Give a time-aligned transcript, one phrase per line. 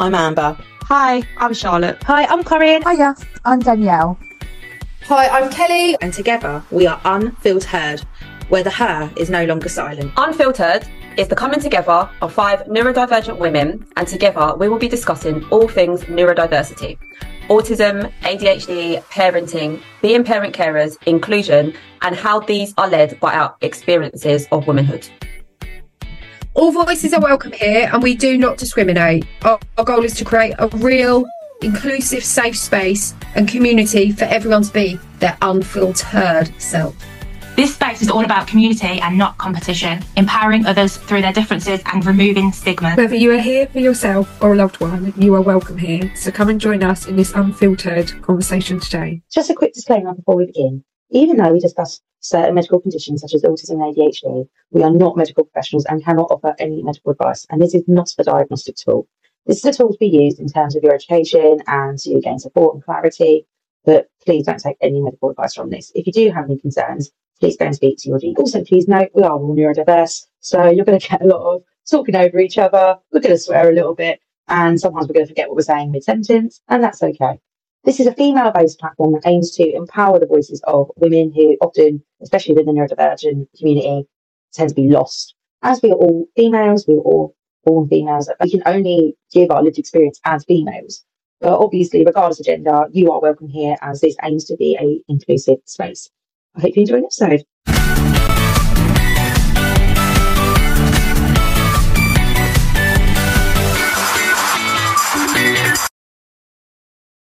[0.00, 0.56] I'm Amber.
[0.84, 2.02] Hi, I'm Charlotte.
[2.04, 2.80] Hi, I'm Corinne.
[2.80, 3.14] Hiya,
[3.44, 4.18] I'm Danielle.
[5.02, 5.94] Hi, I'm Kelly.
[6.00, 8.06] And together we are UnfiltHERed,
[8.48, 10.14] where the her is no longer silent.
[10.14, 15.44] UnfiltHERed is the coming together of five neurodivergent women, and together we will be discussing
[15.50, 16.96] all things neurodiversity
[17.50, 24.46] autism, ADHD, parenting, being parent carers, inclusion, and how these are led by our experiences
[24.52, 25.08] of womanhood.
[26.60, 29.24] All voices are welcome here, and we do not discriminate.
[29.40, 31.24] Our, our goal is to create a real,
[31.62, 36.94] inclusive, safe space and community for everyone to be their unfiltered self.
[37.56, 42.04] This space is all about community and not competition, empowering others through their differences and
[42.04, 42.94] removing stigma.
[42.94, 46.14] Whether you are here for yourself or a loved one, you are welcome here.
[46.14, 49.22] So come and join us in this unfiltered conversation today.
[49.32, 50.84] Just a quick disclaimer before we begin.
[51.08, 55.16] Even though we discuss certain medical conditions such as autism and ADHD, we are not
[55.16, 57.46] medical professionals and cannot offer any medical advice.
[57.50, 59.08] And this is not a diagnostic tool.
[59.46, 62.38] This is a tool to be used in terms of your education and to gain
[62.38, 63.46] support and clarity.
[63.84, 65.90] But please don't take any medical advice from this.
[65.94, 68.38] If you do have any concerns, please go and speak to your GP.
[68.38, 71.62] Also, please note we are all neurodiverse, so you're going to get a lot of
[71.90, 72.98] talking over each other.
[73.10, 75.62] We're going to swear a little bit, and sometimes we're going to forget what we're
[75.62, 77.40] saying mid sentence, and that's okay.
[77.84, 81.56] This is a female based platform that aims to empower the voices of women who
[81.62, 84.06] often, especially within the neurodivergent community,
[84.52, 85.34] tend to be lost.
[85.62, 89.62] As we are all females, we are all born females, we can only give our
[89.62, 91.02] lived experience as females.
[91.40, 95.00] But obviously, regardless of gender, you are welcome here as this aims to be a
[95.10, 96.10] inclusive space.
[96.56, 97.79] I hope you enjoy the episode.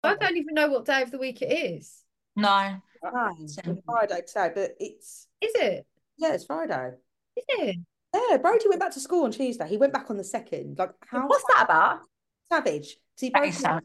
[0.03, 2.01] I don't even know what day of the week it is.
[2.35, 2.75] No.
[3.41, 5.85] It's Friday today, but it's Is it?
[6.17, 6.91] yeah, it's Friday.
[7.35, 7.77] Is it?
[8.13, 9.67] Yeah, Brody went back to school on Tuesday.
[9.67, 10.77] He went back on the second.
[10.77, 11.99] Like how What's that about?
[12.51, 12.97] savage?
[13.15, 13.83] So he broke, up,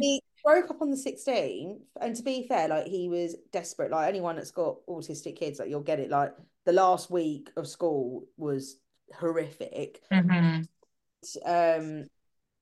[0.00, 1.80] he broke up on the 16th.
[2.00, 3.90] And to be fair, like he was desperate.
[3.90, 6.10] Like anyone that's got autistic kids, like you'll get it.
[6.10, 6.32] Like
[6.64, 8.76] the last week of school was
[9.18, 10.00] horrific.
[10.12, 10.66] Mhm.
[11.44, 12.06] um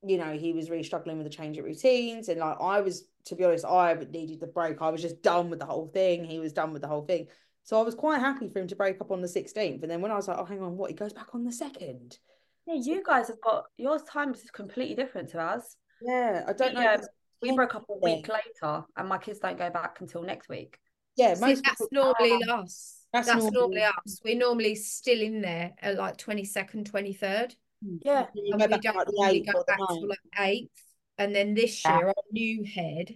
[0.03, 3.03] you know he was really struggling with the change of routines and like I was
[3.25, 6.23] to be honest I needed the break I was just done with the whole thing
[6.23, 7.27] he was done with the whole thing
[7.63, 10.01] so I was quite happy for him to break up on the 16th and then
[10.01, 12.17] when I was like oh hang on what he goes back on the second
[12.65, 15.75] Yeah, you guys have got your time is completely different to us.
[16.01, 16.99] yeah I don't We, know um,
[17.41, 20.77] we broke up a week later, and my kids don't go back until next week.
[21.15, 22.95] yeah See, that's people- normally us.
[23.13, 24.21] That's That's, normally- normally us.
[24.23, 27.55] We're normally still in there at like 22nd, 23rd.
[27.83, 27.97] Hmm.
[28.01, 30.69] Yeah, you And we don't like normally go back till like 8th.
[31.17, 31.97] And then this Yeah.
[31.97, 33.15] year, our new head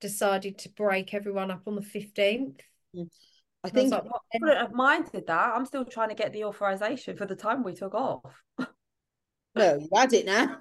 [0.00, 2.60] decided to break everyone up on the 15th.
[2.94, 3.02] Hmm.
[3.64, 5.52] I And I think like, I wouldn't have minded that.
[5.54, 8.22] I'm still trying to get the authorization for the time we took off.
[9.56, 10.58] no you had it now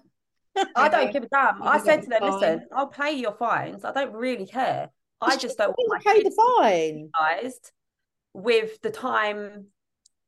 [0.76, 1.62] I don't give a damn.
[1.62, 2.68] I said to them, the listen.
[2.76, 3.86] I'll pay your fines.
[3.86, 4.90] I don't really care.
[5.22, 7.12] I just don't want my pay the fine
[8.34, 9.68] with the time,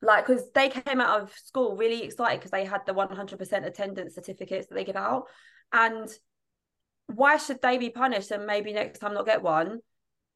[0.02, 4.16] like, because they came out of school really excited because they had the 100% attendance
[4.16, 5.26] certificates that they give out.
[5.74, 6.10] And
[7.08, 9.80] why should they be punished and maybe next time not get one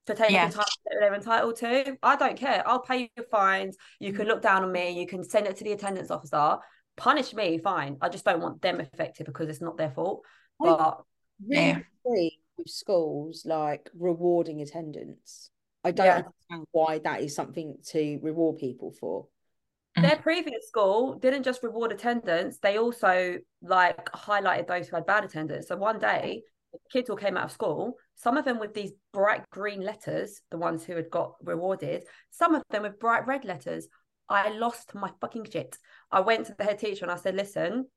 [0.05, 0.49] for taking Yeah.
[0.49, 1.97] time that they're entitled to?
[2.03, 2.63] I don't care.
[2.67, 3.77] I'll pay your fines.
[3.99, 4.31] You can mm-hmm.
[4.31, 4.99] look down on me.
[4.99, 6.57] You can send it to the attendance officer.
[6.97, 7.97] Punish me, fine.
[8.01, 10.25] I just don't want them affected because it's not their fault.
[10.59, 11.01] But
[11.47, 11.79] really Yeah.
[12.03, 12.33] with
[12.67, 15.51] schools like rewarding attendance.
[15.83, 16.17] I don't Yeah.
[16.17, 19.27] understand why that is something to reward people for.
[19.95, 20.21] Their mm-hmm.
[20.23, 25.67] previous school didn't just reward attendance they also like highlighted those who had bad attendance.
[25.67, 26.43] So one day
[26.91, 30.57] kids all came out of school some of them with these bright green letters the
[30.57, 33.87] ones who had got rewarded some of them with bright red letters.
[34.29, 35.77] I lost my fucking shit.
[36.09, 37.87] I went to the head teacher and i said listen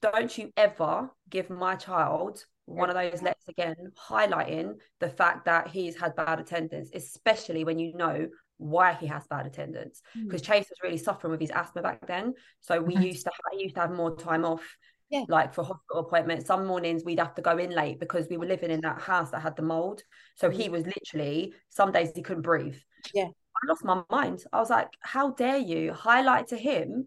[0.00, 3.74] don't you ever give my child one of those letters again
[4.08, 8.26] highlighting the fact that he's had bad attendance especially when you know
[8.58, 10.24] why he has bad attendance hmm.
[10.24, 12.34] because Chase was really suffering with his asthma back then.
[12.60, 14.62] So we used to he used to have more time off.
[15.10, 15.24] Yeah.
[15.28, 18.46] Like for hospital appointments, some mornings we'd have to go in late because we were
[18.46, 20.02] living in that house that had the mold.
[20.36, 20.72] So he mm-hmm.
[20.72, 22.76] was literally some days he couldn't breathe.
[23.12, 23.26] Yeah.
[23.26, 24.44] I lost my mind.
[24.52, 27.06] I was like, how dare you highlight to him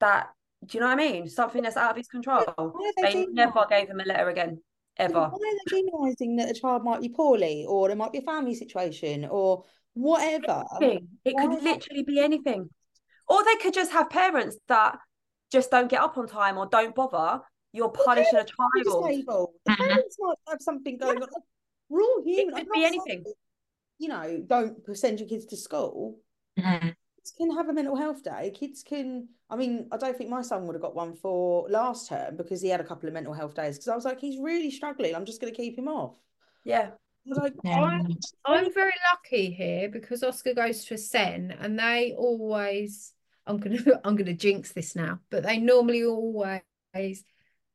[0.00, 0.28] that
[0.66, 1.28] do you know what I mean?
[1.28, 2.44] Something that's out of his control.
[3.00, 3.70] They They never that?
[3.70, 4.60] gave him a letter again.
[4.96, 5.14] Ever.
[5.14, 8.22] Why are they generalising that a child might be poorly or there might be a
[8.22, 9.62] family situation or
[9.94, 10.64] whatever?
[10.80, 11.08] anything.
[11.24, 12.68] It could is literally be anything.
[13.28, 14.98] Or they could just have parents that
[15.52, 17.42] just don't get up on time or don't bother.
[17.72, 19.04] You're The punishing a parents might child.
[19.08, 19.50] disabled.
[19.66, 19.76] The Mhm.
[19.88, 21.28] parents might have something going on.
[21.88, 22.54] We're all human.
[22.54, 23.32] I'm could not be saying, anything.
[23.98, 26.20] You know, don't send your kids to school.
[26.58, 26.94] Mhm.
[27.16, 28.50] kids can have a mental health day.
[28.54, 29.28] Kids can.
[29.50, 32.60] I mean, I don't think my son would have got one for last term because
[32.62, 33.76] he had a couple of mental health days.
[33.76, 35.14] Because I was like, he's really struggling.
[35.14, 36.14] I'm just going to keep him off.
[36.64, 36.90] Yeah.
[37.28, 37.84] I was like, Yeah.
[37.84, 38.16] I'm,
[38.46, 43.12] I'm very lucky here because Oscar goes to a SEN and they always
[43.46, 46.54] I'm gonna I'm gonna jinx this now, but they normally always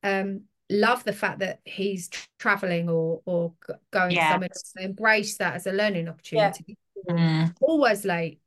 [0.01, 2.09] um love the fact that he's
[2.39, 3.53] traveling or or
[3.91, 4.31] going Yeah.
[4.31, 6.77] somewhere they embrace that as a learning opportunity.
[7.07, 7.53] Mm.
[7.61, 8.39] Always late.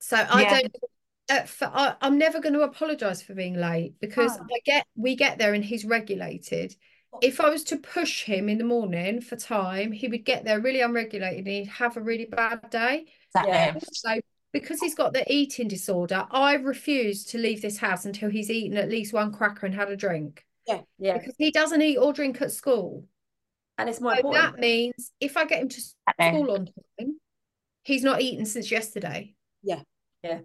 [0.00, 0.60] So I Yeah.
[0.60, 0.76] don't
[1.30, 4.44] uh, for, I, I'm never going to apologize for being late because No.
[4.50, 6.74] I get we get there and he's regulated.
[7.20, 10.60] If I was to push him in the morning for time, he would get there
[10.60, 13.06] really unregulated and he'd have a really bad day.
[13.34, 13.80] Exactly.
[13.92, 14.20] So
[14.52, 18.76] because he's got the eating disorder, I refuse to leave this house until he's eaten
[18.78, 20.80] at least one cracker and had a drink Yeah.
[20.98, 21.18] Yeah.
[21.18, 23.04] Because he doesn't eat or drink at school.
[23.76, 24.54] And it's more So important.
[24.54, 26.66] that means if I get him to school on
[26.98, 27.20] time,
[27.84, 29.34] he's not eaten since yesterday.
[29.62, 29.82] Yeah.
[30.22, 30.40] Yeah.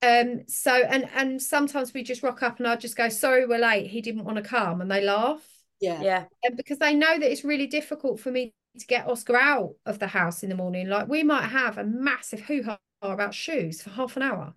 [0.00, 3.58] Um, so and and sometimes we just rock up and I just go, sorry, we're
[3.58, 3.88] late.
[3.88, 5.42] He didn't want to come, and they laugh.
[5.80, 6.24] Yeah, Yeah.
[6.44, 9.98] And because they know that it's really difficult for me to get Oscar out of
[9.98, 10.88] the house in the morning.
[10.88, 14.54] Like we might have a massive hoo-ha about shoes for half an hour.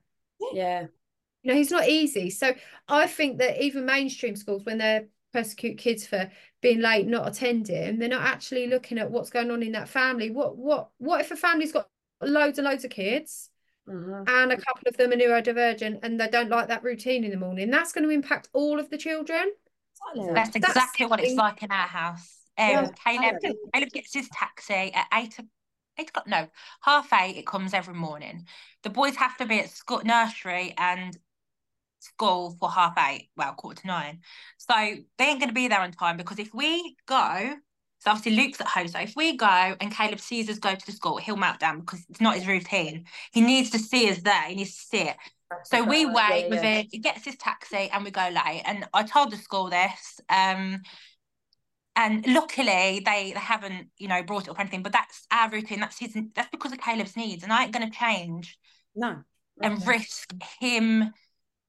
[0.53, 0.88] Yeah.
[1.44, 2.29] You know, he's not easy.
[2.29, 2.53] So
[2.88, 6.29] I think that even mainstream schools, when they persecute kids for
[6.62, 10.29] being late, not attending, they're not actually looking at what's going on in that family.
[10.29, 11.88] What what what if a family's got
[12.21, 13.50] loads and loads of kids
[13.88, 14.27] Mhm.
[14.27, 17.38] and a couple of them are neurodivergent and they don't like that routine in the
[17.38, 17.71] morning?
[17.71, 19.51] That's going to impact all of the children.
[20.15, 22.38] That's That's exactly what it's like in our house.
[22.57, 23.42] Um, Caleb.
[23.74, 25.38] Caleb gets his taxi at eight
[25.98, 26.27] o'clock.
[26.27, 26.48] No,
[26.81, 27.38] half eight.
[27.38, 28.45] It comes every morning.
[28.83, 31.18] The boys have to be at school, nursery, and
[32.00, 33.30] school for half eight.
[33.38, 34.19] Well, quarter to nine.
[34.57, 37.56] So they ain't going to be there on time because if we go,
[38.00, 38.88] so obviously Luke's at home.
[38.88, 41.81] So if we go and Caleb sees us go to the school, he'll melt down
[41.81, 43.06] because it's not his routine.
[43.31, 44.44] He needs to see us there.
[44.44, 45.18] He needs to see it.
[45.65, 46.80] So we wait yeah, with yeah.
[46.80, 46.88] it.
[46.92, 48.63] He gets his taxi and we go late.
[48.65, 50.19] And I told the school this.
[50.30, 50.81] Um,
[51.95, 54.83] and luckily they they haven't you know brought it up or anything.
[54.83, 55.81] But that's our routine.
[55.81, 56.18] That's his.
[56.36, 58.57] That's because of Caleb's needs, and I ain't gonna change
[58.95, 59.24] No.
[59.62, 61.13] and risk him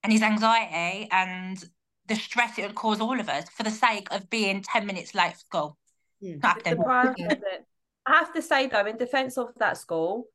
[0.02, 1.62] and his anxiety and
[2.06, 5.14] the stress it would cause all of us for the sake of being ten minutes
[5.14, 5.78] late for school.
[6.23, 6.43] Mm.
[6.43, 7.26] Not the happening.
[7.31, 7.67] it.
[8.06, 10.26] I have to say though, in defense of that school,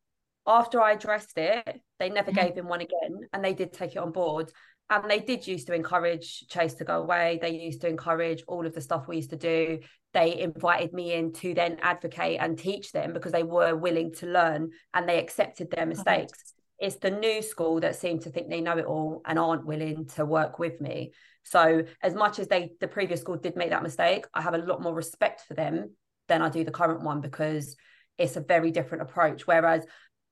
[0.48, 2.36] after I addressed it, they never Mhm.
[2.36, 4.52] gave him one again, and they did take it on board.
[4.90, 7.40] And they did used to encourage Chase to go away.
[7.42, 9.80] They used to encourage all of the stuff we used to do.
[10.14, 14.28] They invited me in to then advocate and teach them because they were willing to
[14.28, 16.54] learn and they accepted their mistakes.
[16.80, 20.06] It's the new school that seem to think they know it all and aren't willing
[20.16, 21.12] to work with me.
[21.44, 24.60] So as much as they the previous school did make that mistake, I have a
[24.60, 25.98] lot more respect for them
[26.30, 27.76] than I do the current one because
[28.18, 29.46] it's a very different approach.
[29.46, 29.86] Whereas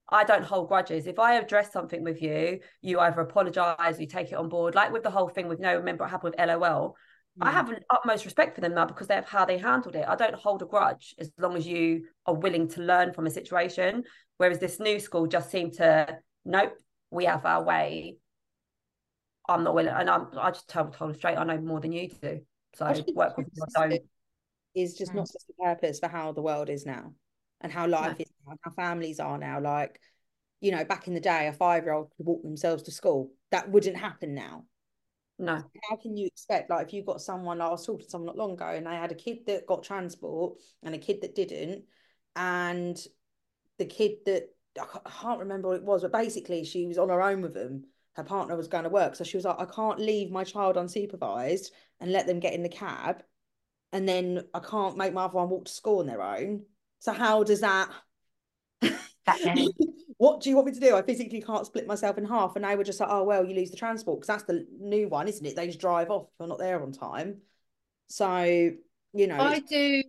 [0.10, 1.08] I don't hold grudges.
[1.08, 4.76] If I address something with you, you either apologize, you take it on board.
[4.76, 6.96] Like with the whole thing with no, remember what happened with LOL.
[7.42, 7.54] I Mm.
[7.54, 10.06] have an utmost respect for them now because of how they handled it.
[10.08, 13.32] I don't hold a grudge as long as you are willing to learn from a
[13.32, 14.04] situation.
[14.38, 16.74] Whereas this new school just seemed to, nope,
[17.12, 18.18] we have our way.
[19.50, 21.92] I'm not willing, and I'm, I just told, told them straight, I know more than
[21.92, 22.40] you do.
[22.76, 23.48] So I work with
[23.90, 24.00] me.
[24.76, 25.16] Is just Mm.
[25.16, 27.14] not such a purpose for how the world is now
[27.62, 29.60] and how life is and how families are now.
[29.60, 30.00] Like,
[30.62, 33.32] you know, back in the day, a five year old could walk themselves to school.
[33.52, 34.66] That wouldn't happen now.
[35.38, 35.62] No.
[35.90, 38.28] How can you expect, like, if you've got someone, like I was talking to someone
[38.28, 41.36] not long ago, and they had a kid that got transport and a kid that
[41.36, 41.84] didn't,
[42.36, 42.98] and
[43.78, 44.50] the kid that
[44.80, 47.86] I can't remember what it was, but basically she was on her own with them.
[48.14, 50.78] Her partner was going to work, so she was like, I can't leave my child
[50.78, 51.68] unsupervised
[52.00, 53.22] and let them get in the cab,
[53.92, 56.64] and then I can't make my other one walk to school on their own.
[57.00, 57.90] So how does that?
[59.28, 59.68] Exactly.
[60.18, 60.96] what do you want me to do?
[60.96, 62.56] I physically can't split myself in half.
[62.56, 65.08] And they were just like, oh, well, you lose the transport because that's the new
[65.08, 65.56] one, isn't it?
[65.56, 67.42] They just drive off if you're not there on time.
[68.08, 68.72] So,
[69.14, 70.04] you know, I do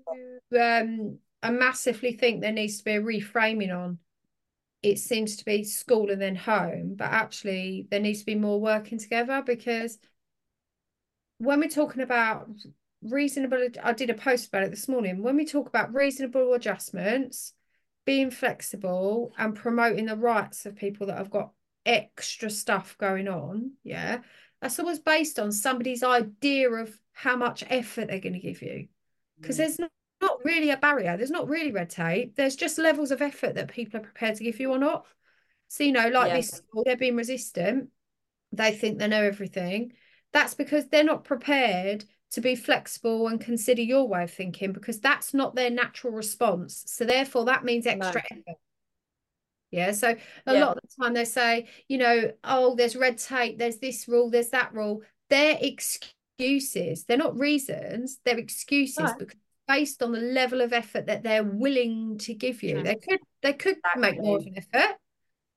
[0.58, 3.98] um I massively think there needs to be a reframing on
[4.82, 8.60] it seems to be school and then home, but actually there needs to be more
[8.60, 9.98] working together because
[11.38, 12.48] when we're talking about
[13.02, 15.22] reasonable I did a post about it this morning.
[15.22, 17.52] When we talk about reasonable adjustments,
[18.06, 21.52] being flexible and promoting the rights of people that have got
[21.84, 24.20] extra stuff going on, yeah,
[24.62, 28.70] that's always based on somebody's idea of how much effort they're going to give you.
[28.70, 28.88] Mm.
[29.40, 29.90] Because there's not,
[30.22, 33.68] not really a barrier there's not really red tape there's just levels of effort that
[33.68, 35.04] people are prepared to give you or not.
[35.68, 36.36] So you know like Yeah.
[36.36, 37.90] this school, they're being resistant
[38.52, 39.92] they think they know everything
[40.32, 42.04] that's because they're not prepared
[42.36, 46.84] to be flexible and consider your way of thinking because that's not their natural response
[46.86, 48.56] so therefore that means extra effort
[49.70, 49.92] Yeah.
[49.92, 50.16] So
[50.46, 50.64] a Yeah.
[50.64, 54.30] lot of the time they say, you know, oh, there's red tape, there's this rule,
[54.30, 55.02] there's that rule.
[55.28, 57.04] They're excuses.
[57.04, 59.14] They're not reasons, they're excuses No.
[59.18, 62.82] because based on the level of effort that they're willing to give you.
[62.82, 64.96] They could they could make more of an effort,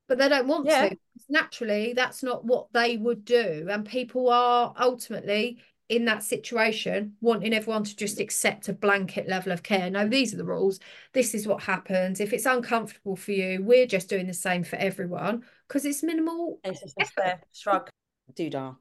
[0.08, 0.88] but they don't want Yeah.
[0.88, 0.96] to.
[1.28, 3.68] Naturally, that's not what they would do.
[3.70, 9.52] And people are ultimately in that situation wanting everyone to just accept a blanket level
[9.52, 9.90] of care.
[9.90, 10.80] No, these are the rules.
[11.12, 12.20] This is what happens.
[12.20, 16.60] If it's uncomfortable for you, we're just doing the same for everyone because it's minimal.
[16.64, 17.90] It's just a fair shrug.
[18.34, 18.76] doodah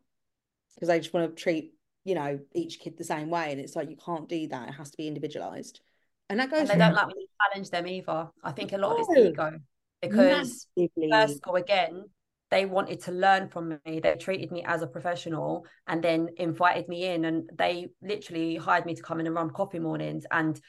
[0.75, 1.73] because they just want to treat
[2.05, 4.71] you know each kid the same way and it's like you can't do that it
[4.71, 5.81] has to be individualized
[6.29, 8.29] and that And goes they don't like when you challenge them either.
[8.43, 9.59] I think a lot of it's ego
[10.01, 12.05] because massively first school again,
[12.51, 13.99] they wanted to learn from me.
[13.99, 18.85] They treated me as a professional and then invited me in and they literally hired
[18.85, 20.59] me to come in and run coffee mornings and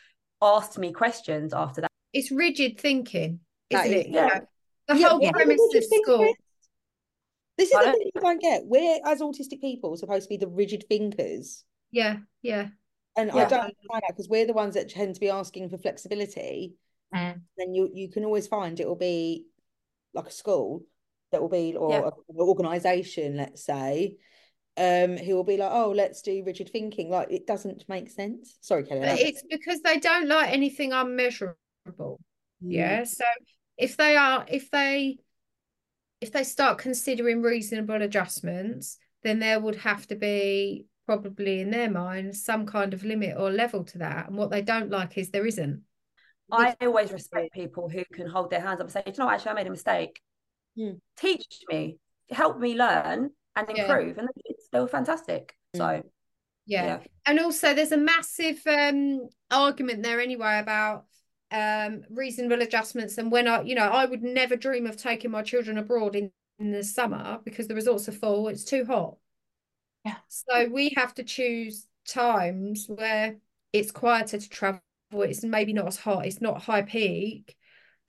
[0.42, 1.90] asked me questions after that.
[2.12, 4.08] It's rigid thinking, isn't is- it?
[4.08, 4.26] You yeah.
[4.26, 4.40] know,
[4.88, 6.18] the Yeah, whole but premise what do of school.
[6.18, 6.34] Chris?
[7.56, 10.48] this is the thing you don't get we're as autistic people supposed to be the
[10.48, 12.68] rigid thinkers Yeah, yeah.
[13.16, 15.78] and I don't understand that because we're the ones that tend to be asking for
[15.78, 16.74] flexibility
[17.14, 17.40] Mm.
[17.58, 19.44] then you you can always find it will be
[20.14, 20.84] like a school
[21.32, 22.10] that will be or Yeah.
[22.28, 24.16] an organization let's say
[24.76, 28.56] um who will be like oh let's do rigid thinking like it doesn't make sense
[28.60, 31.56] sorry Kelly But it's because they don't like anything unmeasurable.
[31.88, 32.16] Mm.
[32.60, 33.04] Yeah.
[33.04, 33.24] So
[33.76, 35.18] if they are, if they,
[36.20, 41.90] if they start considering reasonable adjustments, then there would have to be probably in their
[41.90, 44.28] mind some kind of limit or level to that.
[44.28, 45.82] And what they don't like is there isn't.
[46.52, 49.52] I always respect people who can hold their hands up and say, you know, actually,
[49.52, 50.20] I made a mistake.
[50.80, 50.92] Hmm.
[51.16, 51.98] Teach me,
[52.30, 53.88] help me learn and Yeah.
[53.88, 55.54] improve." And the kids, they were fantastic.
[55.74, 56.02] So
[56.66, 56.84] Yeah.
[56.84, 61.06] yeah, And also there's a massive um argument there anyway about
[61.50, 65.42] um reasonable adjustments and when I you know I would never dream of taking my
[65.42, 69.16] children abroad in, in the summer because the resorts are full it's too hot
[70.04, 70.16] Yeah.
[70.28, 73.36] so we have to choose times where
[73.72, 74.80] it's quieter to travel
[75.12, 77.56] it's maybe not as hot it's not high peak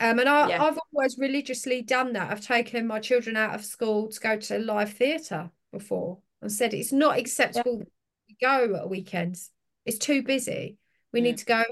[0.01, 0.63] um and I, Yeah.
[0.63, 2.31] I've always religiously done that.
[2.31, 6.73] I've taken my children out of school to go to live theatre before and said
[6.73, 7.87] it's not acceptable that
[8.27, 9.51] we go at weekends.
[9.85, 10.77] It's too busy.
[11.13, 11.63] We need to go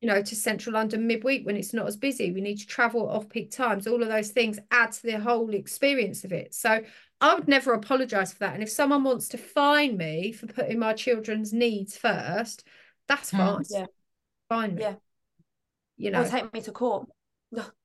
[0.00, 2.32] you know to central london midweek when it's not as busy.
[2.32, 3.86] We need to travel off peak times.
[3.86, 6.54] All of those things add to the whole experience of it.
[6.54, 6.82] So
[7.20, 8.54] i would never apologize for that.
[8.54, 12.64] And if someone wants to fine me for putting my children's needs first
[13.08, 13.38] that's Mm.
[13.38, 13.64] fine.
[13.70, 13.86] Yeah.
[14.48, 14.82] fine me.
[14.82, 14.94] Yeah.
[15.96, 16.22] you know?
[16.22, 17.08] or take me to court.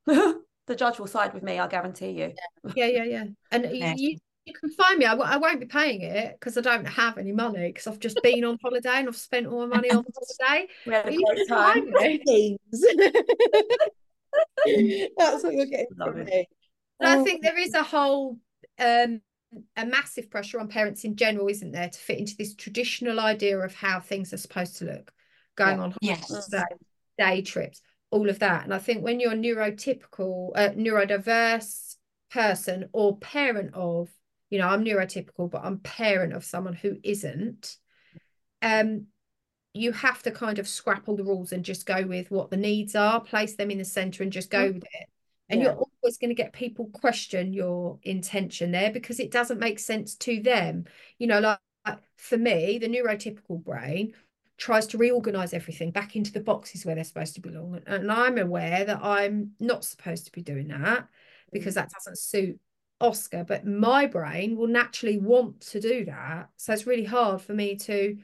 [0.68, 1.60] the judge will side with me.
[1.60, 2.34] I guarantee you.
[2.76, 3.94] yeah yeah yeah and Yeah.
[3.96, 6.86] you, you can find me I, w- I won't be paying it because i don't
[6.86, 9.92] have any money because i've just been on holiday and i've spent all my money
[9.92, 10.04] on
[10.40, 11.84] holiday We had a you great time.
[15.18, 16.48] That's what you're getting from me.
[17.00, 17.24] And I Oh.
[17.24, 18.38] think there is a whole
[18.80, 19.22] um
[19.78, 23.58] a massive pressure on parents in general, isn't there, to fit into this traditional idea
[23.58, 25.12] of how things are supposed to look,
[25.56, 25.84] going Yeah.
[25.86, 26.28] on Yes.
[26.28, 26.76] holiday,
[27.18, 28.64] day trips, all of that.
[28.64, 31.96] And I think when you're a neurotypical, uh, neurodiverse
[32.32, 34.10] person or parent of,
[34.50, 37.78] you know, I'm neurotypical, but I'm parent of someone who isn't,
[38.62, 39.08] um,
[39.74, 42.58] you have to kind of scrap all the rules and just go with what the
[42.58, 45.10] needs are, place them in the center and just go with it.
[45.50, 45.68] And Yeah.
[45.68, 50.16] you're always going to get people question your intention there because it doesn't make sense
[50.16, 50.86] to them.
[51.20, 54.14] You know, like, like for me, the neurotypical brain
[54.58, 57.80] tries to reorganize everything back into the boxes where they're supposed to belong.
[57.86, 61.08] And I'm aware that I'm not supposed to be doing that
[61.52, 61.76] because mm.
[61.76, 62.60] that doesn't suit
[63.00, 66.50] Oscar, but my brain will naturally want to do that.
[66.58, 68.18] So it's really hard for me to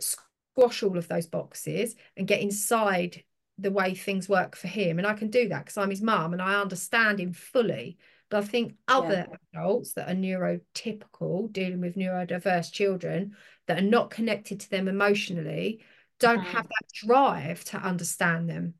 [0.00, 3.22] squash all of those boxes and get inside
[3.58, 4.98] the way things work for him.
[4.98, 7.98] And I can do that because I'm his mum and I understand him fully.
[8.30, 13.36] But I think other adults that are neurotypical, dealing with neurodiverse children
[13.66, 15.80] that are not connected to them emotionally,
[16.18, 16.46] don't Mhm.
[16.46, 18.74] have that drive to understand them.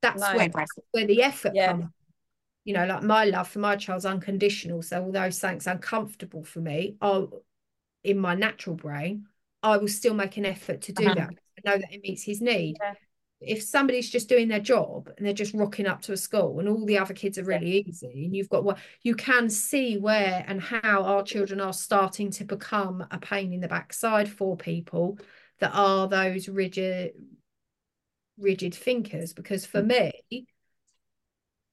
[0.00, 0.36] That's No.
[0.36, 0.50] where,
[0.90, 1.68] where the effort Yeah.
[1.68, 1.86] comes.
[2.64, 4.82] You know, like my love for my child's unconditional.
[4.82, 7.42] So although something's uncomfortable for me, I'll
[8.04, 9.26] in my natural brain,
[9.62, 11.14] I will still make an effort to do Uh-huh.
[11.14, 11.30] that.
[11.30, 12.78] I know that it meets his need.
[12.80, 12.94] Yeah.
[13.44, 16.68] If somebody's just doing their job and they're just rocking up to a school and
[16.68, 20.44] all the other kids are really easy, and you've got what you can see where
[20.46, 25.18] and how our children are starting to become a pain in the backside for people
[25.60, 27.12] that are those rigid
[28.38, 29.32] rigid thinkers.
[29.32, 30.12] Because for mm.
[30.30, 30.46] me,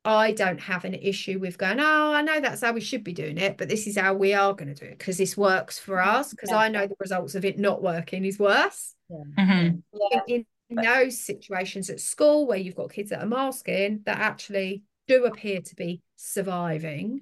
[0.05, 3.13] I don't have an issue with going, oh, I know that's how we should be
[3.13, 5.77] doing it, but this is how we are going to do it because this works
[5.77, 6.15] for mm-hmm.
[6.15, 6.31] us.
[6.31, 6.57] Because Yeah.
[6.57, 8.95] I know the results of it not working is worse.
[9.09, 9.17] Yeah.
[9.38, 9.77] Mm-hmm.
[10.11, 14.83] In, in those situations at school where you've got kids that are masking, that actually
[15.07, 17.21] do appear to be surviving,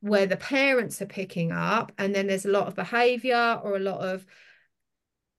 [0.00, 3.80] where the parents are picking up, and then there's a lot of behaviour or a
[3.80, 4.26] lot of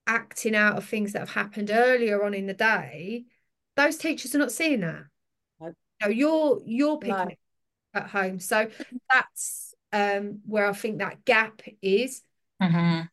[0.07, 3.25] acting out of things that have happened earlier on in the day,
[3.75, 5.03] those teachers are not seeing that.
[5.59, 5.73] No.
[6.01, 7.31] No, you're you're picking No.
[7.93, 8.39] at home.
[8.39, 8.69] So
[9.11, 12.23] that's um where I think that gap is.
[12.61, 13.09] Mhm.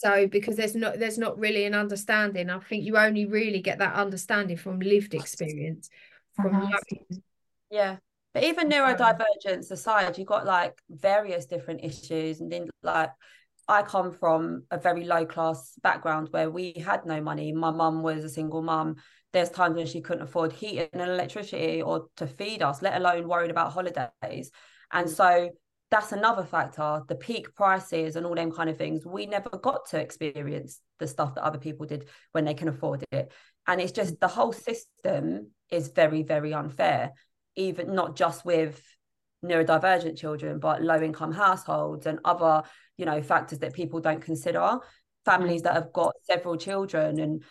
[0.00, 2.48] So because there's not there's not really an understanding.
[2.48, 5.90] I think you only really get that understanding from lived experience,
[6.34, 6.70] from uh-huh.
[6.72, 7.22] loving.
[7.70, 7.96] Yeah.
[8.32, 12.40] But even neurodivergence aside, you've got like various different issues.
[12.40, 13.10] And then, like,
[13.68, 17.52] I come from a very low class background where we had no money.
[17.52, 18.96] My mum was a single mum.
[19.34, 23.28] There's times when she couldn't afford heat and electricity or to feed us, let alone
[23.28, 24.50] worried about holidays.
[24.92, 25.50] And so
[25.90, 29.04] that's another factor the peak prices and all them kind of things.
[29.04, 33.04] We never got to experience the stuff that other people did when they can afford
[33.10, 33.32] it.
[33.66, 37.12] And it's just the whole system is very, very unfair
[37.56, 38.80] even not just with
[39.44, 42.62] neurodivergent children but low income households and other
[42.98, 44.78] you know factors that people don't consider
[45.24, 45.76] families that mm.
[45.76, 47.42] have got several children and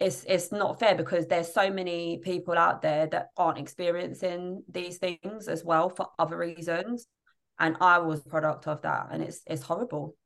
[0.00, 4.98] it's it's not fair because there's so many people out there that aren't experiencing these
[4.98, 7.06] things as well for other reasons
[7.58, 10.16] and I was product of that and it's it's horrible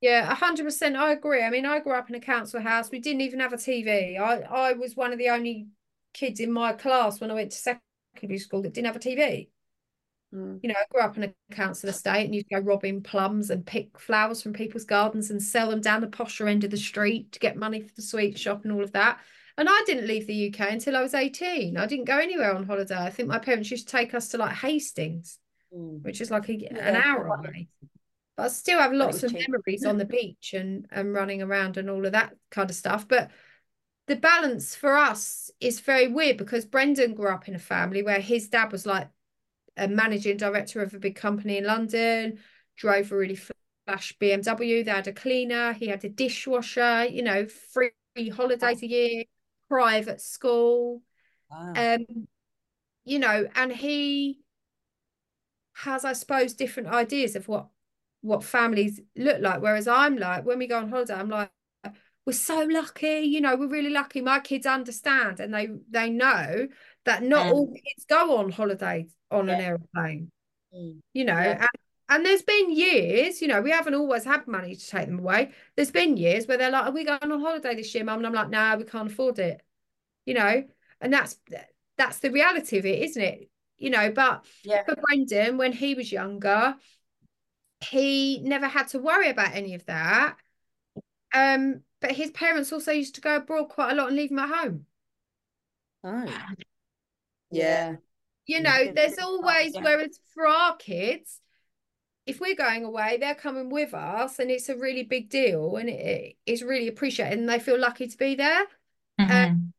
[0.00, 0.96] Yeah, a hundred percent.
[0.96, 1.42] I agree.
[1.42, 2.90] I mean, I grew up in a council house.
[2.90, 4.18] We didn't even have a TV.
[4.18, 5.68] I I was one of the only
[6.14, 9.50] kids in my class when I went to secondary school that didn't have a TV.
[10.34, 10.60] Mm.
[10.62, 13.66] You know, I grew up in a council estate and you'd go robbing plums and
[13.66, 17.32] pick flowers from people's gardens and sell them down the posher end of the street
[17.32, 19.20] to get money for the sweet shop and all of that.
[19.58, 21.76] And I didn't leave the UK until I was 18.
[21.76, 22.96] I didn't go anywhere on holiday.
[22.96, 25.38] I think my parents used to take us to like Hastings,
[25.74, 26.02] Mm.
[26.02, 27.02] which is like a, an Yeah.
[27.04, 27.68] hour away.
[28.36, 29.48] But I still have lots of cheap.
[29.48, 33.06] memories on the beach and and running around and all of that kind of stuff.
[33.06, 33.30] But
[34.06, 38.20] the balance for us is very weird because Brendan grew up in a family where
[38.20, 39.08] his dad was like
[39.76, 42.38] a managing director of a big company in London,
[42.76, 43.38] drove a really
[43.86, 44.84] flash BMW.
[44.84, 47.92] They had a cleaner, he had a dishwasher, you know, free
[48.34, 49.24] holidays a year,
[49.68, 51.02] private school.
[51.50, 51.72] Wow.
[51.76, 52.26] Um,
[53.04, 54.40] you know, and he
[55.84, 57.68] has, I suppose, different ideas of what
[58.22, 59.62] what families look like.
[59.62, 61.50] Whereas I'm like, when we go on holiday, I'm like,
[62.26, 64.20] we're so lucky, you know, we're really lucky.
[64.20, 66.68] My kids understand and they they know
[67.04, 67.52] that not Mm.
[67.52, 70.30] all kids go on holidays on an aeroplane,
[70.74, 71.00] Mm.
[71.14, 71.60] you know, Yeah.
[71.60, 71.68] and,
[72.10, 75.52] and there's been years, you know, we haven't always had money to take them away.
[75.76, 78.18] There's been years where they're like, Are we going on holiday this year, mum?
[78.18, 79.62] And I'm like, no, we can't afford it,
[80.26, 80.64] you know,
[81.00, 81.38] and that's
[81.96, 83.50] that's the reality of it, isn't it?
[83.80, 86.76] You know, but yeah for Brendan, when he was younger,
[87.80, 90.36] he never had to worry about any of that.
[91.34, 94.38] Um, but his parents also used to go abroad quite a lot and leave him
[94.38, 94.86] at home.
[96.04, 96.24] Oh.
[97.50, 97.96] yeah
[98.46, 98.92] You know, Yeah.
[98.92, 99.80] there's always, Yeah.
[99.82, 101.40] whereas for our kids,
[102.26, 105.88] if we're going away, they're coming with us and it's a really big deal and
[105.88, 108.66] it is really appreciated and they feel lucky to be there.
[109.18, 109.72] Mhm.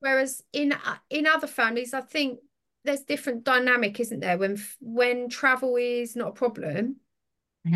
[0.00, 2.40] Whereas in uh, in other families, I think
[2.88, 4.38] there's different dynamic, isn't there?
[4.38, 6.96] When when travel is not a problem,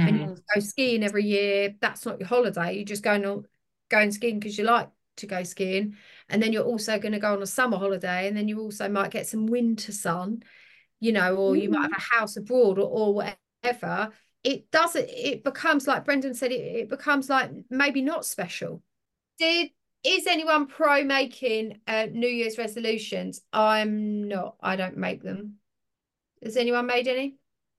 [0.06, 0.20] and Mhm.
[0.20, 2.74] you go skiing every year, that's not your holiday.
[2.76, 3.46] You're just going on
[3.90, 5.96] going skiing because you like to go skiing.
[6.28, 8.88] And then you're also going to go on a summer holiday, and then you also
[8.88, 10.42] might get some winter sun,
[11.00, 14.10] you know, or you might have a house abroad or, or whatever.
[14.42, 18.82] It doesn't, it becomes like Brendan said, it, it becomes like maybe not special.
[19.38, 19.70] Did
[20.04, 23.40] is anyone pro making uh, New Year's resolutions?
[23.52, 24.56] I'm not.
[24.60, 25.54] I don't make them.
[26.42, 27.36] Has anyone made any?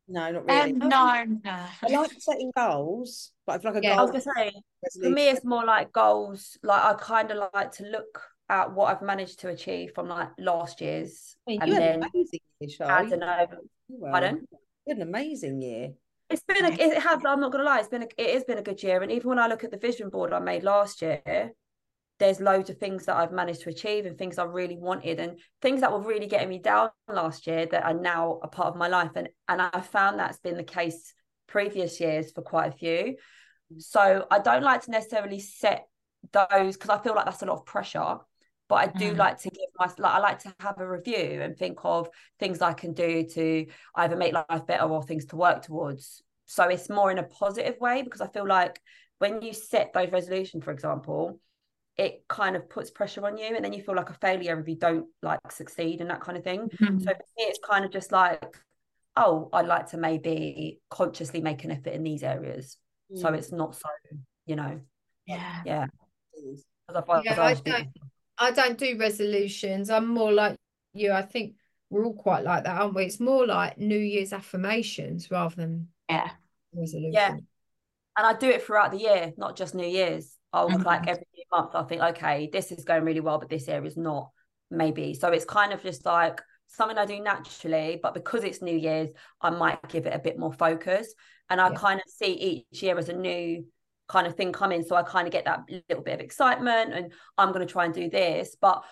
[0.07, 0.71] No, not really.
[0.73, 1.65] Um, no, no.
[1.81, 3.93] I like setting goals, but I feel like a Yeah.
[3.93, 4.51] I goal was gonna say
[5.01, 8.93] for me it's more like goals like I kind of like to look at what
[8.93, 12.09] I've managed to achieve from like last year's I mean, and you had an then
[12.13, 12.86] amazing year, Shah.
[12.86, 13.57] add You- an over
[13.89, 14.47] well, pardon?
[14.51, 14.57] You
[14.89, 15.93] had an amazing year.
[16.29, 18.57] It's been a, it has I'm not gonna lie it's been a, it has been
[18.57, 21.01] a good year and even when I look at the vision board I made last
[21.01, 21.21] year
[22.19, 25.39] there's loads of things that I've managed to achieve and things I really wanted and
[25.62, 28.76] things that were really getting me down last year that are now a part of
[28.76, 29.12] my life.
[29.15, 31.13] And and I found that's been the case
[31.47, 33.15] previous years for quite a few.
[33.80, 35.88] So I don't like to necessarily set
[36.32, 38.17] those because I feel like that's a lot of pressure
[38.69, 39.17] but I do Mm.
[39.17, 42.62] like to give my like I like to have a review and think of things
[42.62, 46.23] I can do to either make life better or things to work towards.
[46.45, 48.80] So it's more in a positive way because I feel like
[49.19, 51.39] when you set those resolutions for example
[51.97, 54.67] it kind of puts pressure on you and then you feel like a failure if
[54.67, 56.99] you don't like succeed and that kind of thing Mhm.
[57.03, 58.58] so for me it's kind of just like
[59.15, 62.77] oh I'd like to maybe consciously make an effort in these areas
[63.15, 63.38] so Mm.
[63.38, 63.89] it's not so
[64.47, 64.82] you know
[65.27, 65.62] Yeah.
[65.65, 65.86] yeah
[66.89, 67.88] otherwise Yeah, I don't.
[68.39, 69.91] I don't do resolutions.
[69.91, 70.58] I'm more like
[70.93, 71.12] you.
[71.12, 71.56] I think
[71.91, 73.06] we're all quite like that, aren't we?
[73.06, 76.32] It's more like New Year's affirmations rather than Yeah.
[76.73, 77.13] resolution.
[77.13, 77.38] Yeah.
[78.17, 80.36] and I do it throughout the year, not just New Year's.
[80.51, 80.84] I'll Mhm.
[80.86, 81.72] like every month.
[81.76, 84.30] I think, okay, this is going really well, but this area is not.
[84.72, 85.28] Maybe so.
[85.30, 89.52] It's kind of just like something I do naturally, but because it's New Year's, I
[89.52, 91.13] might give it a bit more focus,
[91.50, 91.76] and I Yeah.
[91.76, 92.34] kind of see
[92.72, 93.66] each year as a new
[94.08, 94.82] kind of thing coming.
[94.84, 97.86] So I kind of get that little bit of excitement, and I'm going to try
[97.86, 98.84] and do this, but.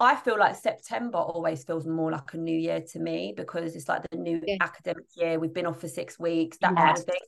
[0.00, 3.88] I feel like September always feels more like a new year to me because it's
[3.88, 4.56] like the new Yeah.
[4.60, 5.40] academic year.
[5.40, 7.20] We've been off for six weeks, that kind of thing.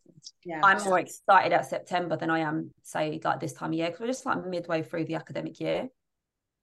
[0.45, 0.61] Yeah.
[0.63, 4.01] I'm more excited at September than I am, say, like this time of year because
[4.01, 5.89] we're just like midway through the academic year.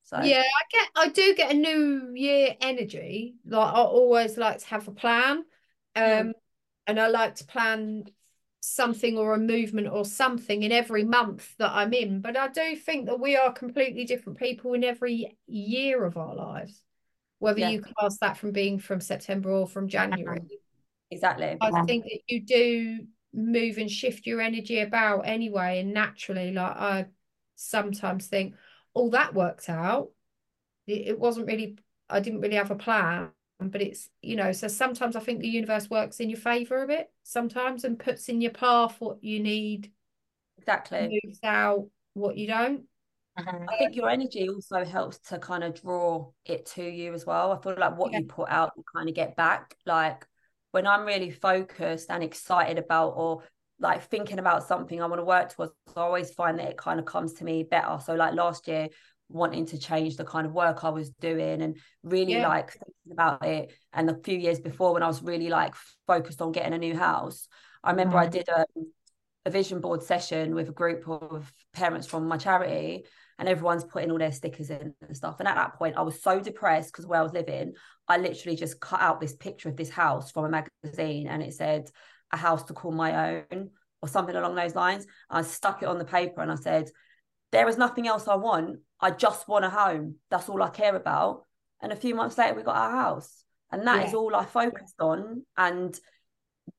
[0.03, 3.35] So Yeah, I get I do get a new year energy.
[3.45, 5.43] Like I always like to have a plan.
[5.95, 6.33] Um
[6.85, 8.05] and I like to plan
[8.59, 12.21] something or a movement or something in every month that I'm in.
[12.21, 16.35] But I do think that we are completely different people in every year of our
[16.35, 16.81] lives.
[17.39, 17.69] Whether Yeah.
[17.69, 20.41] you class that from being from September or from January.
[21.11, 21.57] exactly.
[21.61, 21.83] I Yeah.
[21.85, 27.05] think that you do move and shift your energy about anyway, and naturally, like I
[27.55, 28.55] sometimes think,
[28.95, 30.09] oh, that worked out.
[30.87, 31.77] It, it wasn't really,
[32.09, 35.47] I didn't really have a plan, but it's, you know, so sometimes I think the
[35.47, 39.39] universe works in your favor a bit sometimes and puts in your path what you
[39.39, 39.91] need,
[40.59, 41.19] Exactly.
[41.23, 42.83] moves out what you don't.
[43.37, 43.67] Mhm.
[43.69, 47.51] I think your energy also helps to kind of draw it to you as well.
[47.51, 48.19] I feel like what Yeah.
[48.19, 49.75] you put out, you kind of get back.
[49.85, 50.25] Like
[50.71, 53.43] when I'm really focused and excited about or
[53.79, 56.99] like thinking about something I want to work towards, I always find that it kind
[56.99, 57.99] of comes to me better.
[58.03, 58.89] So like last year,
[59.29, 62.47] wanting to change the kind of work I was doing and really Yeah.
[62.47, 63.73] like thinking about it.
[63.93, 66.95] And a few years before when I was really like focused on getting a new
[66.95, 67.47] house,
[67.83, 68.31] I remember I Mhm.
[68.31, 68.65] did a,
[69.45, 73.05] a vision board session with a group of parents from my charity
[73.39, 75.39] and everyone's putting all their stickers in and stuff.
[75.39, 77.73] And at that point, I was so depressed because where I was living,
[78.07, 80.49] I literally just cut out this picture of this house from a
[80.83, 81.89] magazine and it said,
[82.31, 83.69] a house to call my own
[84.01, 85.05] or something along those lines.
[85.29, 86.89] I stuck it on the paper and I said,
[87.51, 88.79] there is nothing else I want.
[88.99, 90.15] I just want a home.
[90.29, 91.43] That's all I care about.
[91.81, 93.43] And a few months later, we got our house.
[93.71, 94.17] And that is Yeah.
[94.19, 95.97] all I focused on and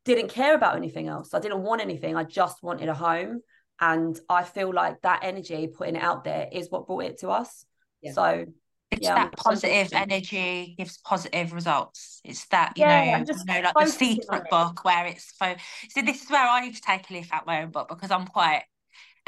[0.04, 1.35] didn't care about anything else.
[1.35, 2.16] I didn't want anything.
[2.16, 3.40] I just wanted a home.
[3.81, 7.28] And I feel like that energy, putting it out there, is what brought it to
[7.28, 7.64] us.
[8.02, 8.12] Yeah.
[8.12, 8.46] So
[8.90, 12.20] It's Yeah, that positive energy gives positive results.
[12.24, 15.57] It's that, you Yeah, know, just you know, like the secret book where it's fo-
[15.90, 18.11] so this is where I need to take a leaf out my own book because
[18.11, 18.62] I'm quite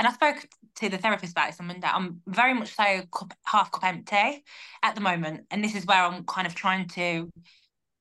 [0.01, 1.87] and I spoke to the therapist about this on Monday.
[1.87, 4.43] I'm very much so cup, half cup empty
[4.83, 5.45] at the moment.
[5.51, 7.29] And this is where I'm kind of trying to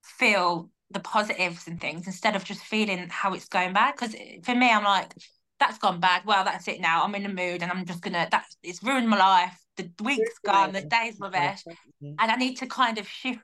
[0.02, 3.96] feel the positives and things instead of just feeling how it's going bad.
[3.96, 5.12] Because for me, I'm like,
[5.58, 6.22] that's gone bad.
[6.24, 7.04] Well, that's it now.
[7.04, 9.62] I'm in the mood and I'm just gonna that's it's ruined my life.
[9.76, 11.64] The week's gone, the day's rubbish
[12.00, 13.40] and I need to kind of shift.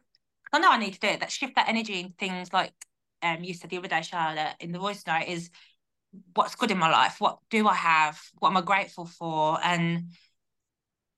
[0.51, 1.21] I know I need to do it.
[1.21, 2.73] That shift that energy in things like
[3.23, 5.51] um you said the other day, Charlotte, in the voice note is
[6.35, 7.17] what's good in my life.
[7.19, 8.21] What do I have?
[8.39, 9.59] What am I grateful for?
[9.63, 10.11] And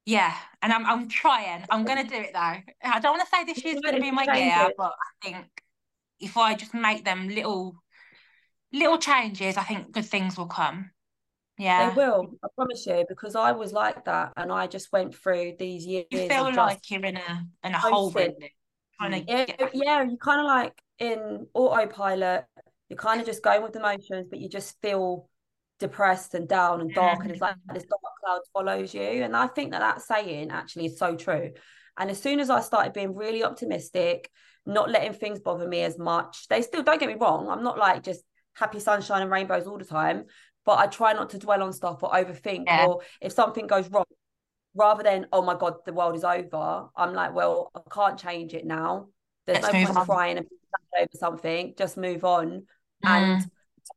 [0.05, 1.65] yeah, and I'm I'm trying.
[1.71, 2.39] I'm gonna do it though.
[2.39, 5.47] I don't want to say this year's gonna be my year, but I think
[6.21, 7.75] if I just make them little
[8.73, 10.91] little changes, I think good things will come.
[11.59, 11.91] Yeah.
[11.91, 15.55] They will, I promise you, because I was like that and I just went through
[15.59, 16.07] these years.
[16.11, 18.35] You feel like you're in a in a hole Posted.
[18.39, 18.55] really,
[18.99, 22.45] trying to yeah, yeah, you kind of like in autopilot,
[22.89, 25.29] you're kind of just going with the motions, but you just feel
[25.79, 27.75] depressed and down and dark, and it's like mm.
[27.75, 29.01] this dark cloud follows you.
[29.01, 31.53] And I think that that saying actually is so true.
[31.97, 34.31] And as soon as I started being really optimistic,
[34.67, 37.49] not letting things bother me as much, they still don't get me wrong.
[37.49, 38.23] I'm not like just
[38.55, 40.25] happy sunshine and rainbows all the time,
[40.65, 42.65] but I try not to dwell on stuff or overthink.
[42.67, 42.87] Yeah.
[42.87, 44.05] Or if something goes wrong,
[44.75, 48.55] rather than oh my god, the world is over, I'm like, well, I can't change
[48.55, 49.09] it now.
[49.47, 50.07] There's Let's no point on.
[50.07, 50.47] crying and
[51.01, 51.75] over something.
[51.77, 52.67] Just move on.
[53.05, 53.43] Mm.
[53.43, 53.51] And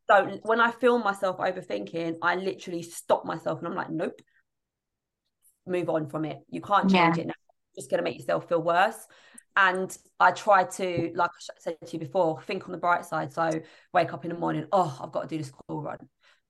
[0.08, 4.22] don't when I feel myself overthinking, I literally stop myself and I'm like, nope,
[5.66, 6.40] move on from it.
[6.50, 7.34] You can't change it now.
[7.74, 9.08] It's just gonna make yourself feel worse.
[9.56, 13.34] And I try to, like I said to you before, think on the bright side.
[13.34, 13.60] So
[13.94, 15.98] wake up in the morning, oh, I've got to do the school run.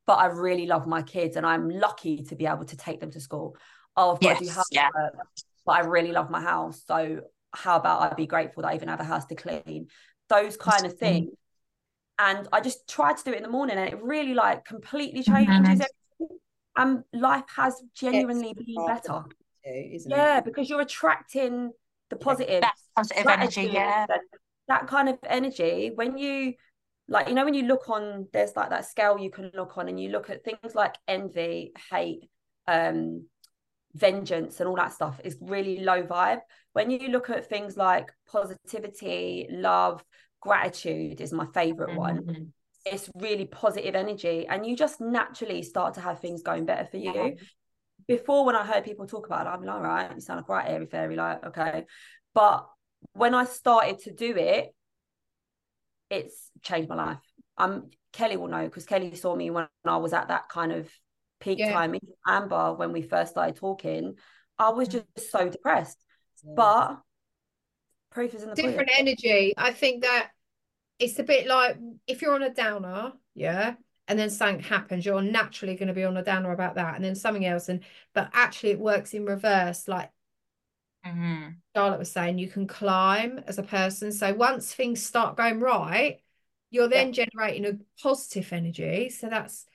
[0.06, 3.12] But I really love my kids and I'm lucky to be able to take them
[3.12, 3.56] to school.
[3.98, 5.24] Oh, I've got to do Yes, housework, yeah.
[5.66, 6.84] but I really love my house.
[6.86, 7.22] So
[7.54, 9.88] how about I be grateful that I even have a house to clean?
[10.30, 11.30] Those kind of things.
[12.22, 15.24] And I just tried to do it in the morning and it really like completely
[15.24, 15.66] changes Mhm.
[15.66, 16.40] everything.
[16.78, 19.26] And life has genuinely been better.
[19.66, 20.16] too, isn't it?
[20.16, 21.72] Yeah, because you're attracting
[22.10, 24.06] the positive That positive energy, gratitude yeah.
[24.68, 26.54] that kind of energy when you
[27.08, 29.90] like you know when you look on there's like that scale you can look on
[29.90, 32.30] and you look at things like envy hate
[32.68, 33.26] um
[33.94, 36.40] vengeance and all that stuff is really low vibe.
[36.74, 40.04] When you look at things like positivity, love,
[40.42, 42.24] gratitude is my favorite one.
[42.24, 42.44] Mm-hmm.
[42.86, 46.98] It's really positive energy, and you just naturally start to have things going better for
[46.98, 47.38] you.
[48.08, 50.50] Before, when I heard people talk about it, I'm like, all right, you sound like
[50.50, 51.86] right airy fairy, like okay.
[52.34, 52.68] But
[53.14, 54.74] when I started to do it,
[56.10, 57.20] it's changed my life.
[57.58, 60.90] Um, Kelly will know because Kelly saw me when I was at that kind of
[61.40, 61.72] peak Yeah.
[61.72, 61.96] time.
[61.96, 64.16] Even Amber, when we first started talking,
[64.58, 65.06] I was Mm.
[65.16, 66.04] just so depressed.
[66.44, 67.00] But
[68.12, 68.92] proof is in the different pudding.
[68.98, 69.54] energy.
[69.58, 70.32] I think that
[71.00, 73.76] it's a bit like if you're on a downer, yeah,
[74.08, 77.04] and then something happens, you're naturally going to be on a downer about that, and
[77.06, 79.88] then something else, and but actually it works in reverse.
[79.88, 80.12] Like
[81.06, 81.62] Mhm.
[81.76, 84.12] Charlotte was saying, you can climb as a person.
[84.12, 86.20] So once things start going right,
[86.70, 89.10] you're then generating a positive energy.
[89.10, 89.66] So that's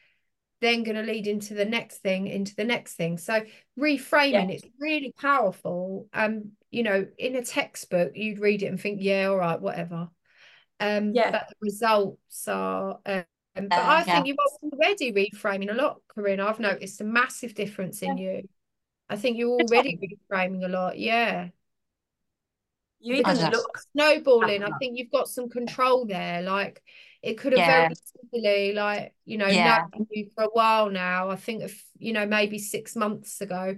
[0.61, 3.19] then going to lead into the next thing, into the next thing.
[3.19, 3.45] So
[3.79, 6.09] reframing, it's really powerful.
[6.13, 10.11] Um, you know, in a textbook, you'd read it and think, yeah, all right, whatever.
[10.79, 11.31] Um, Yeah.
[11.31, 14.13] but the results are um, but Uh, I yeah.
[14.13, 16.39] think you're already reframing a lot, Corinne.
[16.41, 18.47] I've noticed a massive difference in you.
[19.09, 19.99] I think you're already
[20.31, 21.49] reframing a lot, yeah.
[23.01, 26.43] You even look snowballing, I think you've got some control there.
[26.43, 26.83] Like
[27.23, 27.89] it could have Yeah.
[27.89, 27.97] very
[28.35, 29.87] easily, like, you know, Yeah.
[30.11, 31.31] you for a while now.
[31.31, 33.77] I think if, you know, maybe six months ago,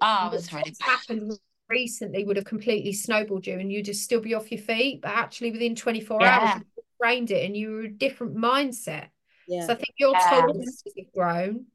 [0.00, 4.20] Oh, it was really happened recently would have completely snowballed you and you'd just still
[4.20, 5.02] be off your feet.
[5.02, 6.56] But actually within 24 hours, Yeah.
[6.56, 6.64] you
[6.98, 9.08] framed it and you were a different mindset.
[9.46, 9.66] Yeah.
[9.66, 10.18] So I think your Yeah.
[10.18, 11.66] tolerances have grown.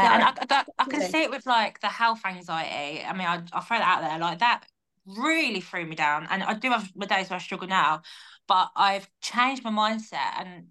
[0.00, 1.02] Yeah, Yeah, and I- I, I, I can definitely.
[1.02, 3.04] see it with like the health anxiety.
[3.04, 4.18] I mean, I, I'll throw that out there.
[4.18, 4.66] Like that
[5.06, 6.26] really threw me down.
[6.30, 8.02] And I do have my days where I struggle now,
[8.48, 10.68] but I've changed my mindset and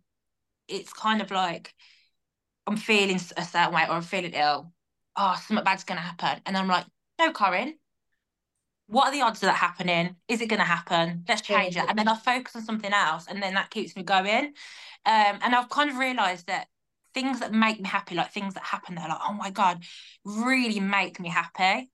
[0.67, 1.73] it's kind of like
[2.67, 4.73] I'm feeling a certain way or I'm feeling ill.
[5.15, 6.41] Oh, something bad's going to happen.
[6.45, 6.85] And I'm like,
[7.19, 7.77] no, Corinne,
[8.87, 10.15] what are the odds of that happening?
[10.27, 11.23] Is it going to happen?
[11.27, 11.85] Let's change it.
[11.87, 14.53] And then I focus on something else and then that keeps me going.
[15.05, 16.67] Um, and I've kind of realized that
[17.13, 19.83] things that make me happy, like things that happen that are like, oh my God,
[20.25, 21.91] really make me happy.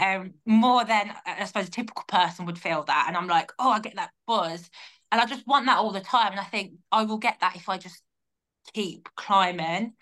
[0.00, 3.06] Um, more than I suppose a typical person would feel that.
[3.08, 4.70] And I'm like, oh, I get that buzz.
[5.10, 6.32] And I just want that all the time.
[6.32, 8.02] And I think I will get that if I just
[8.72, 9.94] keep climbing.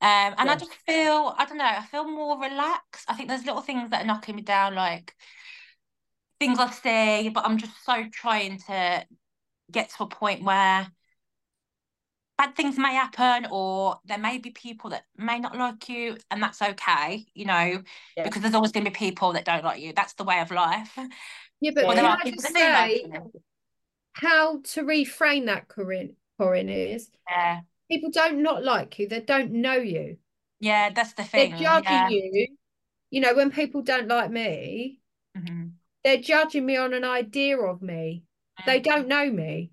[0.00, 3.04] Um, and I just feel, I don't know, I feel more relaxed.
[3.08, 5.14] I think there's little things that are knocking me down, like
[6.40, 9.06] things I see, but I'm just so trying to
[9.70, 10.86] get to a point where
[12.38, 16.40] bad things may happen or there may be people that may not like you and
[16.40, 17.82] that's okay you know
[18.16, 18.24] Yeah.
[18.24, 20.50] because there's always going to be people that don't like you that's the way of
[20.52, 20.96] life
[21.60, 23.20] Yeah, but but can I just that do like say
[24.12, 29.50] how to reframe that, Corinne, Corinne is yeah people don't not like you, they don't
[29.50, 30.16] know you.
[30.60, 32.46] yeah that's the thing They're judging yeah you.
[33.10, 35.00] You know, when people don't like me.
[36.08, 38.22] They're judging me on an idea of me.
[38.66, 39.70] They don't know me.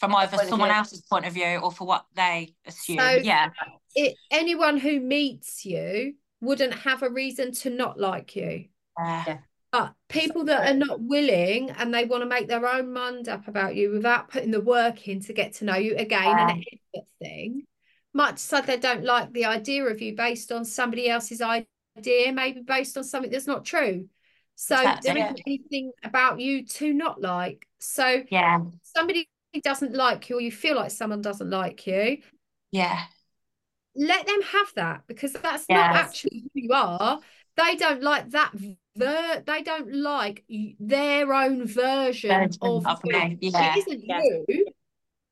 [0.00, 3.50] from either someone else's point of view or for what they assume So- yeah
[3.94, 8.66] It, anyone who meets you wouldn't have a reason to not like you.
[8.98, 9.38] yeah Yeah.
[9.72, 13.48] But people that are not willing and they want to make their own mind up
[13.48, 16.62] about you without putting the work in to get to know you again, an
[16.94, 17.62] effort thing,
[18.12, 22.60] much so they don't like the idea of you based on somebody else's idea, maybe
[22.62, 24.08] based on something that's not true.
[24.56, 25.22] So That's there it.
[25.22, 27.66] isn't anything about you to not like.
[27.78, 29.28] So yeah somebody
[29.62, 32.18] doesn't like you or you feel like someone doesn't like you,
[32.72, 33.04] yeah
[33.96, 37.20] let them have that because that's not actually who you are.
[37.56, 38.52] They don't like that.
[38.96, 40.44] Ver- they don't like
[40.80, 43.12] their own version Version of, of you.
[43.12, 43.74] me, yeah.
[43.74, 44.20] It isn't Yeah.
[44.48, 44.66] you.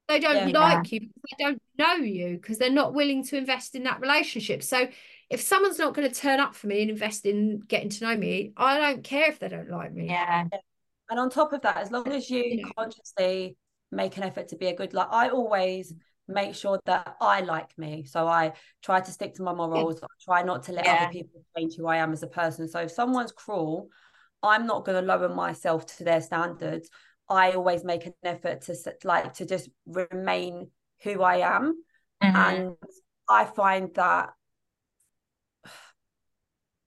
[0.08, 0.60] They don't Yeah.
[0.60, 4.00] like you because they don't know you because they're not willing to invest in that
[4.00, 4.62] relationship.
[4.62, 4.88] So
[5.32, 8.16] if someone's not going to turn up for me and invest in getting to know
[8.16, 10.06] me, I don't care if they don't like me.
[10.06, 10.44] yeah
[11.10, 12.72] And on top of that, as long as you You know.
[12.76, 13.56] consciously
[13.90, 15.94] make an effort to be a good, like I always
[16.28, 18.04] make sure that I like me.
[18.04, 20.02] So I try to stick to my morals.
[20.02, 21.02] I try not to let Yeah.
[21.02, 22.68] other people change who I am as a person.
[22.68, 23.88] So if someone's cruel,
[24.42, 26.88] I'm not going to lower myself to their standards.
[27.28, 30.70] I always make an effort to like to just remain
[31.02, 31.82] who I am.
[32.22, 32.34] Mhm.
[32.36, 32.76] And
[33.28, 34.30] I find that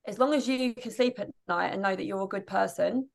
[0.08, 3.10] as long as you can sleep at night and know that you're a good person,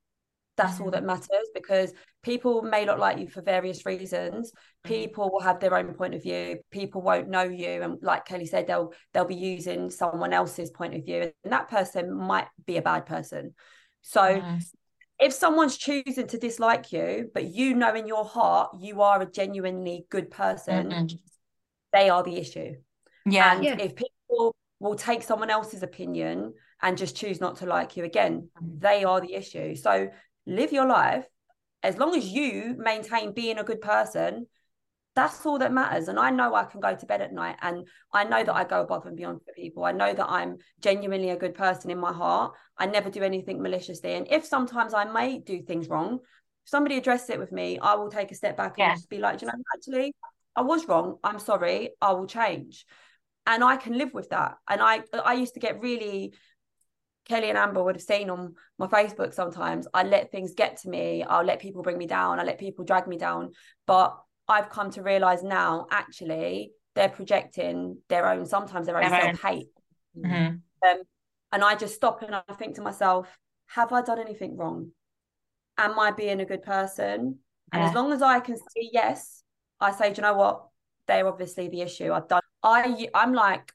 [0.57, 4.53] that's all that matters because people may not like you for various reasons.
[4.85, 6.59] People will have their own point of view.
[6.71, 7.83] People won't know you.
[7.83, 11.33] And like Kelly said, they'll they'll be using someone else's point of view.
[11.45, 13.55] And that person might be a bad person.
[14.03, 14.43] So
[15.19, 19.31] if someone's choosing to dislike you, but you know in your heart you are a
[19.31, 21.19] genuinely good person, Mhm.
[21.93, 22.75] they are the issue.
[23.25, 23.77] yeah And Yeah.
[23.79, 28.49] if people will take someone else's opinion and just choose not to like you again.
[28.63, 28.79] Mm-hmm.
[28.79, 29.75] They are the issue.
[29.75, 30.09] So
[30.47, 31.27] live your life
[31.83, 34.47] as long as you maintain being a good person.
[35.17, 36.09] That's all that matters.
[36.09, 38.65] And I know I can go to bed at night and I know that I
[38.65, 39.85] go above and beyond for people.
[39.85, 42.55] I know that I'm genuinely a good person in my heart.
[42.79, 44.15] I never do anything maliciously.
[44.15, 46.21] And if sometimes I may do things wrong,
[46.65, 49.19] if somebody addresses it with me, I will take a step back and just be
[49.19, 50.15] like, you know, actually,
[50.55, 51.17] I was wrong.
[51.25, 51.91] I'm sorry.
[52.01, 52.87] I will change.
[53.47, 54.57] And I can live with that.
[54.69, 56.35] And I I used to get really
[57.29, 59.87] Kelly and Amber would have seen on my Facebook sometimes.
[59.95, 61.23] I let things get to me.
[61.23, 62.41] I'll let people bring me down.
[62.41, 63.53] I let people drag me down.
[63.87, 64.17] But
[64.49, 69.69] I've come to realize now, actually, they're projecting their own, sometimes their own self hate.
[70.17, 70.61] Mhm.
[70.83, 71.03] Um,
[71.53, 74.91] and I just stop and I think to myself, have I done anything wrong?
[75.79, 77.39] Am I being a good person?
[77.73, 79.45] And as long as I can say yes,
[79.79, 80.67] I say, do you know what?
[81.07, 82.13] They're obviously the issue.
[82.13, 82.43] I've done.
[82.63, 83.73] I I'm like,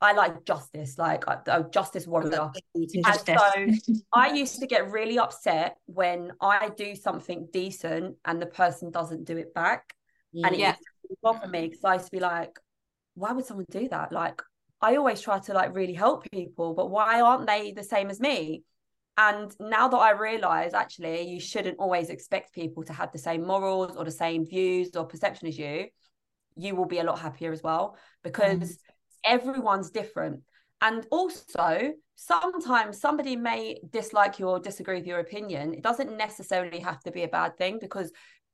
[0.00, 2.50] I like justice, like uh, a, a oh, justice warrior.
[2.74, 3.40] And Justice.
[3.40, 8.90] so I used to get really upset when I do something decent and the person
[8.90, 9.94] doesn't do it back.
[10.44, 10.70] And it Yeah.
[10.70, 10.78] used
[11.10, 12.58] to bother me because I used to be like,
[13.14, 14.12] why would someone do that?
[14.12, 14.40] Like,
[14.80, 18.20] I always try to like really help people, but why aren't they the same as
[18.20, 18.62] me?
[19.16, 23.44] And now that I realize actually you shouldn't always expect people to have the same
[23.44, 25.86] morals or the same views or perception as you,
[26.56, 28.78] you will be a lot happier as well because
[29.28, 30.40] everyone's different.
[30.80, 35.74] And also, sometimes somebody may dislike you or disagree with your opinion.
[35.74, 38.10] It doesn't necessarily have to be a bad thing because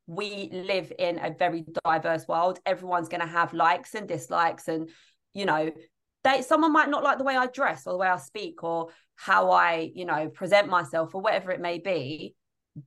[0.07, 2.59] we live in a very diverse world.
[2.67, 4.91] Everyone's going to have likes and dislikes, and
[5.33, 5.71] you know,
[6.25, 8.89] they someone might not like the way I dress or the way I speak or
[9.17, 12.35] how I, you know, present myself or whatever it may be.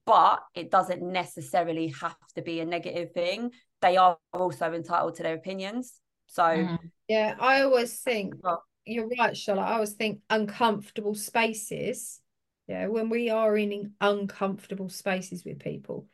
[0.05, 3.51] But it doesn't necessarily have to be a negative thing.
[3.81, 6.01] They are also entitled to their opinions.
[6.27, 6.91] So Mhm.
[7.07, 9.63] Yeah, I always think Well- you're right, Charlotte.
[9.63, 12.21] I always think uncomfortable spaces.
[12.67, 16.09] Yeah, when we are in uncomfortable spaces with people,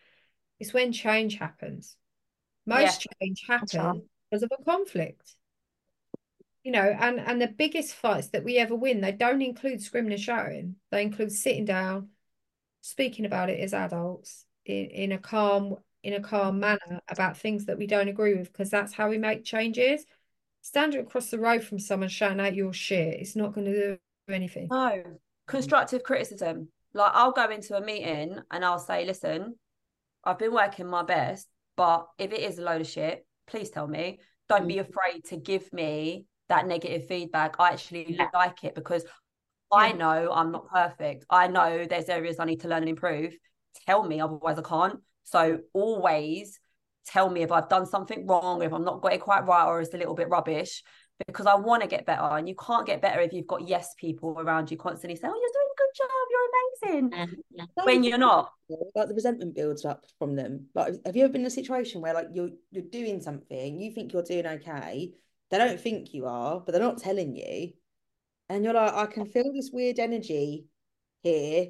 [0.59, 1.97] it's when change happens.
[2.65, 5.35] Most change happens because of a conflict.
[6.63, 10.13] You know, and and the biggest fights that we ever win, they don't include screaming
[10.13, 10.75] and shouting.
[10.91, 12.11] They include sitting down,
[12.81, 17.65] speaking about it as adults in, in a calm in a calm manner about things
[17.65, 20.05] that we don't agree with, because that's how we make changes
[20.63, 23.97] standing across the road from someone shouting out your shit, it's not going to do
[24.33, 24.67] anything.
[24.71, 25.03] No,
[25.45, 26.69] constructive criticism.
[26.93, 29.55] Like I'll go into a meeting and I'll say, listen,
[30.23, 33.87] I've been working my best, but if it is a load of shit, please tell
[33.87, 34.19] me.
[34.47, 34.87] Don't be mm.
[34.87, 37.55] afraid to give me that negative feedback.
[37.59, 38.29] I actually Yeah.
[38.33, 39.05] like it because
[39.71, 41.25] I know I'm not perfect.
[41.29, 43.35] I know there's areas I need to learn and improve.
[43.85, 44.99] Tell me, otherwise I can't.
[45.23, 46.59] So always
[47.05, 49.81] tell me if I've done something wrong, if I'm not got it quite right, or
[49.81, 50.83] it's a little bit rubbish,
[51.27, 52.21] because I want to get better.
[52.37, 55.39] And you can't get better if you've got yes people around you constantly saying, "Oh,
[55.39, 56.09] you're doing a good job.
[56.31, 57.83] You're amazing," Mhm.
[57.85, 58.51] when you're not.
[58.95, 60.67] like the resentment builds up from them.
[60.73, 63.91] Like, have you ever been in a situation where like you're you're doing something, you
[63.91, 65.13] think you're doing okay,
[65.49, 67.73] they don't think you are, but they're not telling you,
[68.49, 70.65] and you're like, I can feel this weird energy
[71.21, 71.67] here,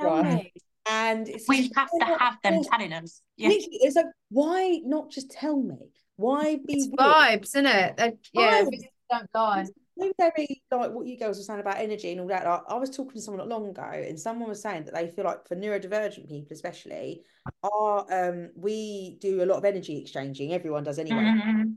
[0.00, 0.24] Tell Right.
[0.24, 0.52] me.
[0.90, 3.22] And it's We just, have to why not have them telling us.
[3.36, 3.50] Yeah.
[3.52, 5.76] It's like, why not just tell me?
[6.16, 6.98] Why be It's weird?
[6.98, 7.96] vibes, isn't it?
[7.96, 8.80] They, yeah, Vibes.
[9.10, 9.64] don't lie.
[10.00, 12.44] So very like what you girls were saying about energy and all that.
[12.46, 15.08] Like, I was talking to someone not long ago, and someone was saying that they
[15.08, 17.22] feel like for neurodivergent people, especially,
[17.64, 20.52] are um we do a lot of energy exchanging.
[20.52, 21.76] Everyone does anyway, Mhm.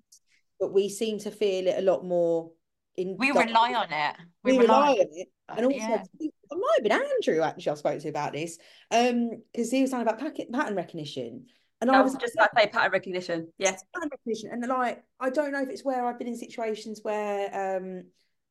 [0.60, 2.52] but we seem to feel it a lot more.
[2.96, 4.16] In We rely on it.
[4.44, 6.04] we rely on it, and also yeah.
[6.52, 8.58] It might have been Andrew actually I spoke to about this,
[8.92, 11.46] um, because he was talking about packet pattern recognition,
[11.80, 13.48] and I I was was just about to say pattern recognition.
[13.58, 13.84] Yes.
[13.94, 14.50] pattern recognition.
[14.52, 18.04] And like, I don't know if it's where I've been in situations where, um,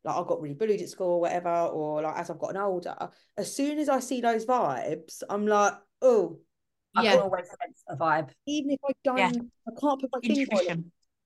[0.05, 2.97] like I got really bullied at school or whatever, or like as I've gotten older,
[3.37, 6.39] as soon as I see those vibes, I'm like, oh,
[6.97, 7.17] I Yeah.
[7.17, 8.31] always sense a vibe.
[8.47, 9.31] even if I don't, Yeah.
[9.69, 10.69] I can't put my finger on it.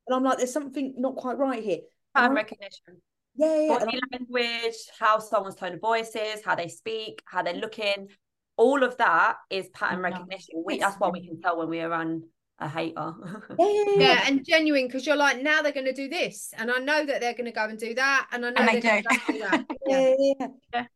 [0.06, 1.78] And I'm like, there's something not quite right here.
[2.14, 3.00] Pattern recognition.
[3.36, 3.72] Yeah, yeah.
[3.78, 8.08] and Body language, how someone's tone of voice is, how they speak, how they're looking.
[8.56, 10.10] All of that is pattern Yeah.
[10.10, 10.62] recognition.
[10.64, 12.24] We that's why we can tell when we're around
[12.60, 13.12] a hater.
[13.58, 14.00] Yeah, yeah, yeah.
[14.00, 17.04] Yeah, and genuine because you're like, now they're going to do this, and I know
[17.04, 19.04] that they're going to go and do that, and I know And they they're going
[19.04, 19.64] to do that.
[19.86, 20.14] Yeah, Yeah.
[20.18, 20.46] yeah, yeah.
[20.72, 20.86] Yeah.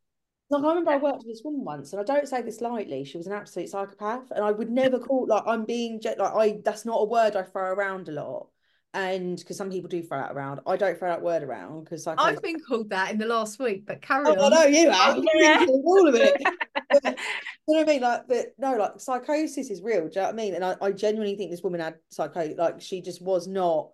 [0.50, 3.04] Like I remember I worked with this woman once, and I don't say this lightly.
[3.04, 6.60] She was an absolute psychopath, and I would never call like I'm being like I.
[6.64, 8.48] That's not a word I throw around a lot,
[8.94, 12.06] and because some people do throw that around, I don't throw that word around because
[12.06, 14.90] like I've been called that in the last week, but carry Oh, I know you
[14.90, 15.18] have.
[15.34, 15.66] Yeah.
[15.68, 16.42] all of it.
[16.90, 18.00] But, you know what I mean?
[18.00, 20.02] Like, but no, like psychosis is real.
[20.02, 20.54] Do you know what I mean?
[20.54, 22.54] And I, I genuinely think this woman had psycho.
[22.56, 23.90] Like, she just was not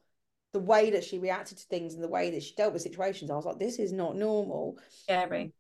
[0.52, 3.30] the way that she reacted to things and the way that she dealt with situations,
[3.30, 4.78] I was like, this is not normal.
[5.02, 5.52] Scary.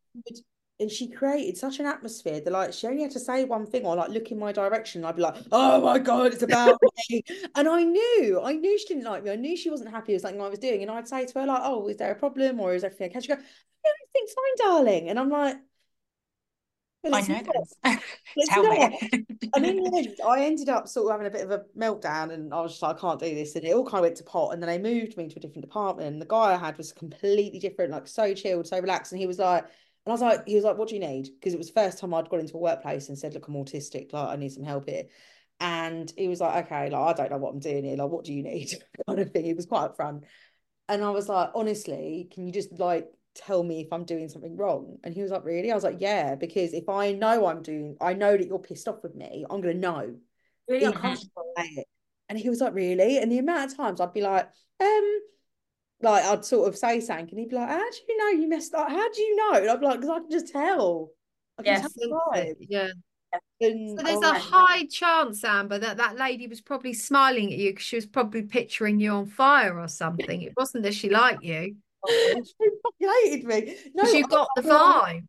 [0.80, 3.86] And she created such an atmosphere that like she only had to say one thing
[3.86, 5.00] or like look in my direction.
[5.00, 7.22] And I'd be like, oh my God, it's about me.
[7.54, 9.30] And I knew, I knew she didn't like me.
[9.30, 10.82] I knew she wasn't happy with something I was doing.
[10.82, 13.20] And I'd say to her, like, oh, is there a problem or is everything okay?
[13.20, 15.08] She go, everything's fine, darling.
[15.10, 15.58] And I'm like,
[17.04, 17.42] well, I know
[17.84, 18.00] this.
[18.48, 18.98] Tell me.
[19.54, 22.32] And in the end, I ended up sort of having a bit of a meltdown,
[22.32, 23.54] and I was just like, I can't do this.
[23.54, 24.54] And it all kind of went to pot.
[24.54, 26.08] And then they moved me to a different department.
[26.08, 29.12] And the guy I had was completely different, like so chilled, so relaxed.
[29.12, 29.66] And he was like,
[30.06, 31.30] I was like, he was like, what do you need?
[31.34, 33.54] Because it was the first time I'd gone into a workplace and said, look, I'm
[33.54, 35.04] autistic, like I need some help here.
[35.60, 38.24] And he was like, okay, like I don't know what I'm doing here, like what
[38.24, 38.70] do you need?
[39.06, 39.44] kind of thing.
[39.44, 40.24] He was quite upfront.
[40.88, 44.56] And I was like, honestly, can you just like tell me if I'm doing something
[44.56, 44.98] wrong?
[45.02, 45.72] And he was like, really?
[45.72, 48.88] I was like, yeah, because if I know I'm doing, I know that you're pissed
[48.88, 50.16] off with me, I'm gonna know.
[50.68, 51.52] Really uncomfortable.
[51.56, 51.86] I say it.
[52.28, 53.18] And he was like, really?
[53.18, 54.48] And the amount of times I'd be like,
[54.80, 55.20] um,
[56.04, 58.48] like I'd sort of say something, and he'd be like, how do you know you
[58.48, 58.88] messed up?
[58.88, 59.52] How do you know?
[59.54, 61.10] And I'd be like, because I can just tell.
[61.58, 61.92] I Yes.
[61.94, 62.44] tell.
[62.60, 62.88] Yeah.
[63.60, 67.52] And So there's I a was high chance, Amber, that that lady was probably smiling
[67.52, 70.42] at you because she was probably picturing you on fire or something.
[70.42, 71.74] It wasn't that she liked you
[72.08, 73.76] like, she fucking hated me.
[73.94, 75.26] No, because you I- got the I- vibe.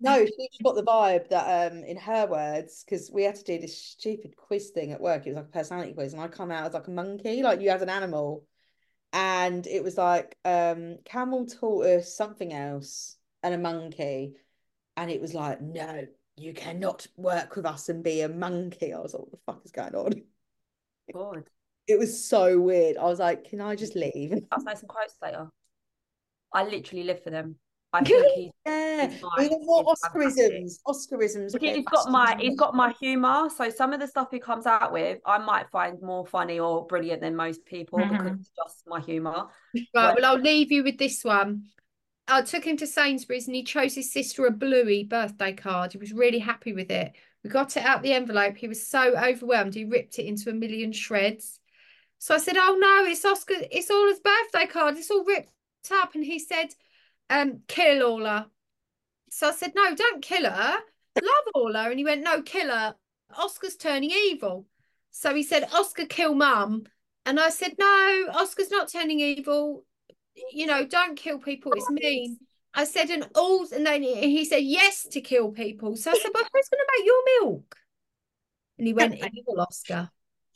[0.00, 3.58] No, she got the vibe that, um, in her words, because we had to do
[3.58, 5.26] this stupid quiz thing at work.
[5.26, 7.60] It was like a personality quiz, and I come out as like a monkey, like
[7.60, 8.44] you as an animal.
[9.12, 14.34] And it was like, um, camel, tortoise, something else, and a monkey.
[14.96, 16.06] And it was like, no,
[16.36, 18.92] you cannot work with us and be a monkey.
[18.92, 20.12] I was like, what the fuck is going on?
[21.14, 21.44] God.
[21.86, 22.98] It was so weird.
[22.98, 24.34] I was like, can I just leave?
[24.52, 25.48] I'll say some quotes later.
[26.52, 27.56] I literally live for them.
[27.92, 29.84] I think he's Yeah, He's want more.
[29.94, 30.80] Oscarisms.
[30.86, 31.58] Oscarisms.
[31.60, 33.48] He's got my he's got my humor.
[33.56, 36.86] So some of the stuff he comes out with, I might find more funny or
[36.86, 38.40] brilliant than most people because Mhm.
[38.40, 39.46] it's just my humor.
[39.74, 41.68] Right, well, I'll leave you with this one.
[42.26, 45.92] I took him to Sainsbury's and he chose his sister a Bluey birthday card.
[45.92, 47.12] He was really happy with it.
[47.42, 48.56] We got it out the envelope.
[48.58, 49.74] He was so overwhelmed.
[49.74, 51.58] He ripped it into a million shreds.
[52.18, 54.98] So I said, Oh no, it's Oscar, it's all his birthday card.
[54.98, 55.52] It's all ripped
[55.90, 56.14] up.
[56.14, 56.74] And he said,
[57.30, 58.50] um, kill Ola.
[59.30, 60.78] So I said, No, don't kill her.
[61.16, 61.90] Love Ola.
[61.90, 62.94] And he went, No, kill her.
[63.36, 64.66] Oscar's turning evil.
[65.10, 66.84] So he said, Oscar, kill mum.
[67.26, 69.84] And I said, No, Oscar's not turning evil.
[70.52, 71.72] You know, don't kill people.
[71.74, 72.38] It's mean.
[72.74, 75.96] I said, and all, and then he he said yes to kill people.
[75.96, 77.76] So I said, Well, who's going to make your milk?
[78.78, 80.10] And he went, Evil Oscar.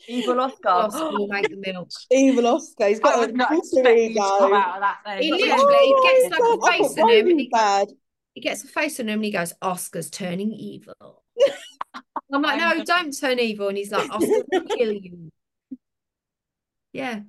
[0.09, 0.69] Evil Oscar.
[0.69, 1.91] Oscar will make the milk.
[2.11, 2.89] Evil Oscar.
[2.89, 5.23] He's I got would a not expect you to come out of that thing.
[5.23, 6.13] He literally yeah.
[6.13, 7.89] gets like Oh, a I face on him, Ryan and he, bad.
[8.35, 11.23] he gets a face on him, and he goes, "Oscar's turning evil."
[12.33, 15.31] I'm like, "No, don't turn evil," and he's like, "Oscar will kill you."
[16.93, 17.21] Yeah.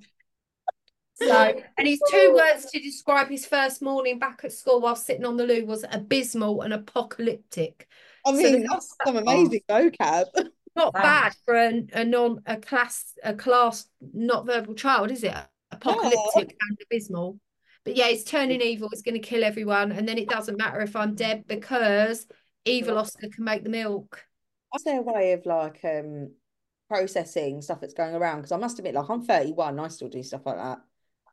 [1.16, 5.24] So, and his two words to describe his first morning back at school while sitting
[5.24, 7.86] on the loo was abysmal and apocalyptic.
[8.26, 10.26] I mean, the- that's some amazing vocab.
[10.76, 11.02] Not Wow.
[11.02, 15.34] bad for a, a non a class a class not verbal child, is it?
[15.70, 17.38] Apocalyptic and abysmal.
[17.84, 18.88] But yeah, it's turning evil.
[18.90, 22.26] It's going to kill everyone, and then it doesn't matter if I'm dead because
[22.64, 24.24] evil Oscar can make the milk.
[24.74, 26.32] Is there a way of like um
[26.88, 28.38] processing stuff that's going around?
[28.38, 30.78] Because I must admit, like I'm 31, I still do stuff like that.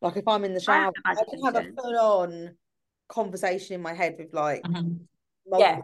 [0.00, 2.56] Like if I'm in the shower, I can have a full on
[3.08, 5.00] conversation in my head with like Mhm.
[5.46, 5.82] Yeah.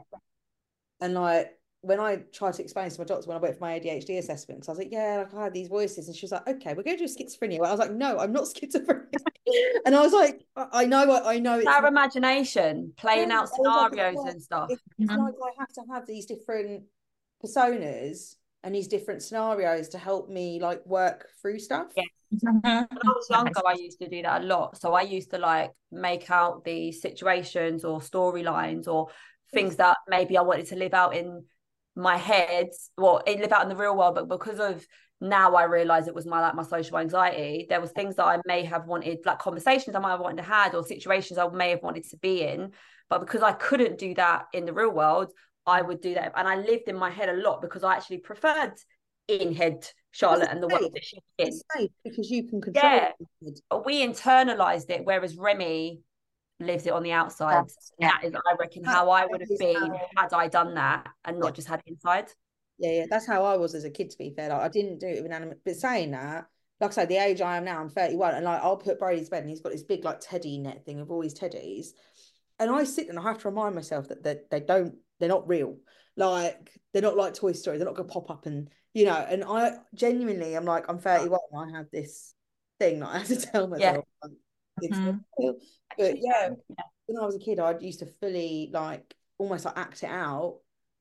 [1.01, 3.79] and like when I tried to explain to my doctor when I went for my
[3.79, 6.33] ADHD assessment, because I was like, yeah, like I had these voices, and she was
[6.33, 7.65] like, okay, we're going to do schizophrenia.
[7.65, 9.15] I was like, no, I'm not schizophrenic.
[9.87, 13.29] and I was like, I I know, I I know it's Our not- imagination, playing
[13.31, 14.71] Yeah, out I was like, scenarios and stuff.
[14.71, 15.19] It's it's Mhm.
[15.25, 16.83] like I have to have these different
[17.45, 21.87] personas and these different scenarios to help me like work through stuff.
[21.97, 22.03] Yeah.
[22.43, 24.77] When I was younger, I used to do that a lot.
[24.79, 29.09] So I used to like make out the situations or storylines or
[29.55, 31.45] things that maybe I wanted to live out in
[31.99, 34.15] my head well, it live out in the real world.
[34.15, 34.87] But because of
[35.21, 38.41] now I realize it was my like my social anxiety, there was things that I
[38.47, 41.71] may have wanted, like conversations I might have wanted to had or situations I may
[41.71, 42.73] have wanted to be in.
[43.11, 45.33] But because I couldn't do that in the real world,
[45.67, 46.33] I would do that.
[46.37, 48.75] And I lived in my head a lot because I actually preferred
[49.27, 50.93] in head Charlotte and the way safe.
[50.93, 51.03] that
[51.39, 51.49] in.
[51.49, 53.13] It's safe because you can control Yeah.
[53.43, 53.61] it.
[53.85, 56.01] We internalized it, whereas Remy
[56.61, 57.65] lives it on the outside.
[57.99, 58.11] Yeah.
[58.13, 61.39] That is, I reckon, how I would have been how- had I done that and
[61.39, 61.53] not Yeah.
[61.53, 62.31] just had inside.
[62.79, 64.49] Yeah, yeah, that's how I was as a kid, to be fair.
[64.51, 66.47] Like, I didn't do it with animate, but saying that,
[66.81, 69.25] like I say, the age I am now, I'm 31, and like I'll put Brody
[69.25, 71.89] to bed, and he's got this big like teddy net thing of all his teddies,
[72.61, 75.49] and I sit and I have to remind myself that they, they don't, they're not
[75.49, 75.77] real.
[76.17, 77.79] Like they're not like Toy Story.
[77.79, 79.15] They're not gonna pop up and you know.
[79.29, 82.35] And I genuinely, I'm like, I'm 31, I have this
[82.79, 84.05] thing that I had to tell myself.
[84.23, 84.33] like,
[84.83, 85.21] Mhm.
[85.97, 86.85] But yeah, yeah.
[87.07, 90.61] when I was a kid, I used to fully like almost like act it out.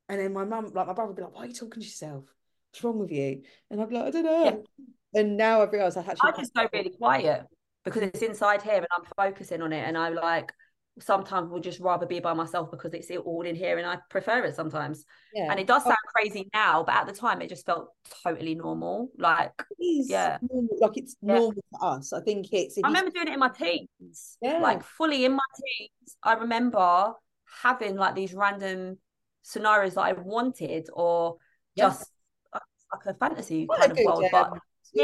[0.10, 1.86] And then my mum, like my brother would be like, Why are you talking to
[1.86, 2.26] yourself?
[2.72, 3.44] What's wrong with you?
[3.70, 4.44] And I'd be like, I don't know.
[4.46, 5.22] Yeah.
[5.22, 7.46] And now I've realised I actually I just go really quiet
[7.84, 9.88] because it's inside here and I'm focusing on it.
[9.88, 10.52] And I'm like
[11.00, 14.44] sometimes will just rather be by myself because it's all in here and I prefer
[14.44, 15.06] it sometimes.
[15.34, 15.48] yeah.
[15.52, 17.90] And it does sound crazy now, but at the time it just felt
[18.24, 19.10] totally normal.
[19.18, 20.38] Like Yeah.
[20.42, 21.36] normal, like it's Yeah.
[21.36, 22.14] normal to us.
[22.14, 24.38] I think it's I you- remember doing it in my teens.
[24.42, 24.60] Yeah.
[24.60, 26.18] Like fully in my teens.
[26.24, 27.14] I remember
[27.62, 28.98] having like these random
[29.44, 31.38] scenarios that I wanted or
[31.76, 31.86] Yeah.
[31.90, 32.12] just
[32.54, 32.60] uh,
[32.92, 34.24] like a fantasy Quite a kind of world.
[34.24, 34.50] um, But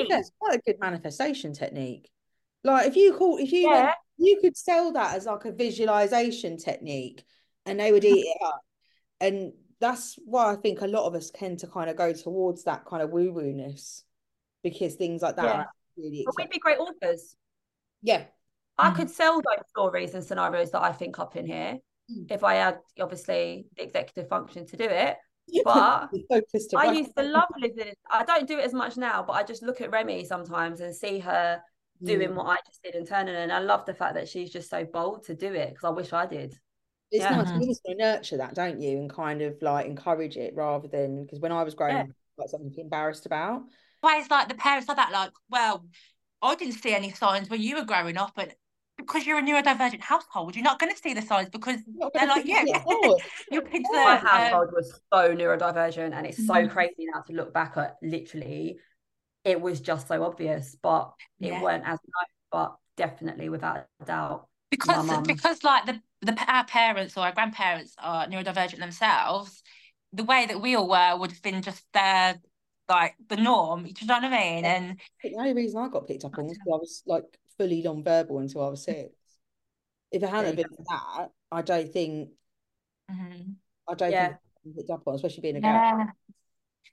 [0.09, 2.09] fair, it's quite a good manifestation technique.
[2.63, 6.57] Like if you call if you yeah, you could sell that as like a visualization
[6.57, 7.23] technique
[7.65, 8.61] and they would eat it up.
[9.19, 12.63] And that's why I think a lot of us tend to kind of go towards
[12.65, 14.03] that kind of woo-woo-ness
[14.63, 15.51] because things like that Yeah.
[15.59, 17.35] are really but we'd be great authors.
[18.01, 18.25] Yeah.
[18.77, 18.95] I Mhm.
[18.95, 21.79] could sell those stories and scenarios that I think up in here
[22.11, 22.29] Mm.
[22.29, 25.17] if I had obviously the executive function to do it.
[25.63, 26.09] But
[26.75, 27.93] I used to love living.
[28.09, 30.95] I don't do it as much now, but I just look at Remy sometimes and
[30.95, 31.61] see her
[32.05, 32.35] doing Mm.
[32.35, 33.35] what I just did and turning.
[33.35, 35.89] And I love the fact that she's just so bold to do it because I
[35.89, 36.57] wish I did.
[37.11, 37.35] It's Yeah.
[37.35, 37.51] nice.
[37.51, 37.61] Mhm.
[37.61, 38.97] You just nurture that, don't you?
[38.97, 42.01] And kind of like encourage it rather than because when I was growing Yeah.
[42.01, 43.63] up, like something to be embarrassed about.
[44.01, 45.85] Always like the parents are that like, well,
[46.41, 48.55] I didn't see any signs when you were growing up, but
[48.97, 52.13] because you're a neurodivergent household, you're not going to see the signs because You're not
[52.13, 52.67] they're like pick you.
[52.67, 53.23] it.
[53.51, 56.69] Your kids My are um, household was so neurodivergent, and it's so Mhm.
[56.69, 57.97] crazy now to look back at.
[58.01, 58.79] Literally,
[59.43, 61.61] it was just so obvious, but it Yeah.
[61.61, 62.25] weren't as known.
[62.51, 65.23] But definitely, without a doubt, because mum.
[65.25, 69.61] because like the the our parents or our grandparents are neurodivergent themselves,
[70.13, 72.39] the way that we all were would have been just their
[72.89, 73.83] like the norm.
[73.83, 74.65] Do you know what I mean?
[74.65, 77.23] And the only reason I got picked up on was because I was like
[77.57, 79.11] fully non-verbal until I was six.
[80.11, 82.29] If it hadn't been for that, I don't think
[83.09, 83.55] Mhm.
[83.87, 84.27] I don't Yeah.
[84.27, 86.13] think I'd picked up on, especially being a girl.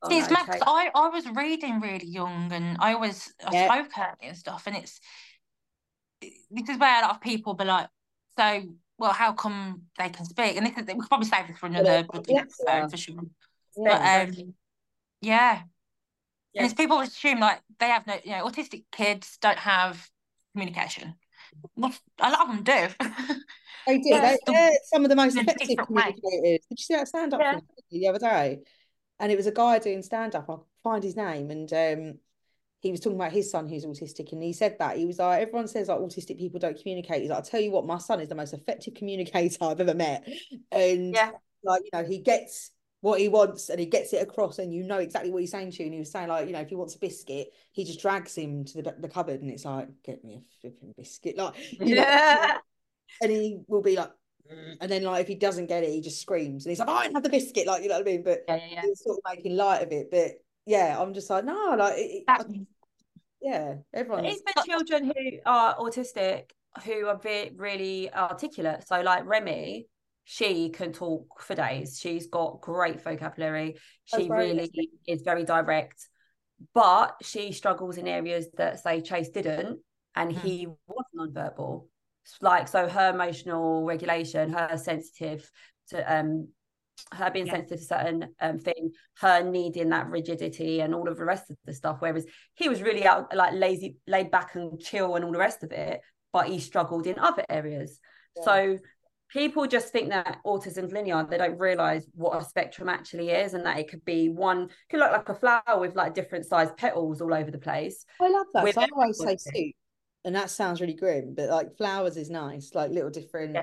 [0.09, 0.17] Yeah.
[0.17, 0.59] Oh, it's no, mad.
[0.67, 3.67] I, I was reading really young and I always I Yeah.
[3.75, 5.01] spoke early and stuff and it's
[6.21, 7.89] this is where a lot of people be like,
[8.39, 8.63] so
[8.99, 10.57] well, how come they can speak?
[10.57, 13.23] And this is we could probably save this for another they're bloody episode for sure.
[13.77, 14.29] Yeah.
[14.29, 14.55] But um
[15.23, 15.63] yeah.
[16.53, 16.63] Yeah.
[16.63, 20.09] And it's people assume like they have no you know, autistic kids don't have
[20.55, 21.15] communication.
[21.77, 23.35] Well, a lot of them do.
[23.87, 24.11] They do.
[24.11, 25.77] They, the- they're some of the most effective way.
[25.87, 26.21] communicators.
[26.43, 27.61] Did you see that stand up Yeah.
[27.91, 28.59] the other day?
[29.21, 30.47] And it was a guy doing stand up.
[30.49, 31.51] I'll find his name.
[31.51, 32.19] And um,
[32.81, 34.33] he was talking about his son who's autistic.
[34.33, 37.21] And he said that he was like, everyone says like autistic people don't communicate.
[37.21, 39.95] He's like, I'll tell you what, my son is the most effective communicator I've ever
[39.95, 40.27] met.
[40.73, 41.33] And Yeah.
[41.63, 44.83] like, you know, he gets what he wants and he gets it across and you
[44.83, 45.85] know exactly what he's saying to you.
[45.87, 48.35] And he was saying like, you know, if he wants a biscuit, he just drags
[48.35, 51.37] him to the, the cupboard and it's like, get me a flipping biscuit.
[51.37, 52.59] Like, you know, Yeah.
[53.23, 54.11] and he will be like,
[54.81, 57.05] and then like if he doesn't get it, he just screams and he's like, I
[57.05, 58.23] don't have the biscuit, like you know what I mean.
[58.23, 58.81] But Yeah, yeah, yeah.
[58.83, 60.11] he's sort of making light of it.
[60.11, 60.33] But
[60.67, 62.47] yeah, I'm just like, no, like, it, That-
[63.41, 66.51] yeah, everyone's Even children who are autistic
[66.85, 68.87] who are ve- really articulate.
[68.87, 69.87] So, like Remy,
[70.25, 71.99] she can talk for days.
[71.99, 73.77] She's got great vocabulary.
[74.05, 74.71] She really
[75.09, 76.07] is very direct,
[76.75, 79.81] but she struggles in areas that, say, Chase didn't,
[80.15, 80.41] and Mm.
[80.43, 81.87] he was nonverbal.
[82.41, 85.51] Like, so her emotional regulation, her sensitive
[85.89, 86.49] to um
[87.13, 87.55] her being Yeah.
[87.55, 91.57] sensitive to certain um thing, her needing that rigidity and all of the rest of
[91.65, 91.97] the stuff.
[92.01, 95.63] Whereas he was really out like lazy, laid back and chill and all the rest
[95.63, 96.01] of it,
[96.33, 97.99] but he struggled in other areas.
[98.37, 98.43] Yeah.
[98.45, 98.79] So
[99.31, 101.25] people just think that autism's linear.
[101.29, 105.01] They don't realize what a spectrum actually is, and that it could be one could
[105.01, 108.05] look like a flower with like different sized petals all over the place.
[108.21, 108.77] I love that.
[108.77, 109.77] I always say everybody.
[110.25, 113.63] And that sounds really grim, but like flowers is nice, like little different, Yeah.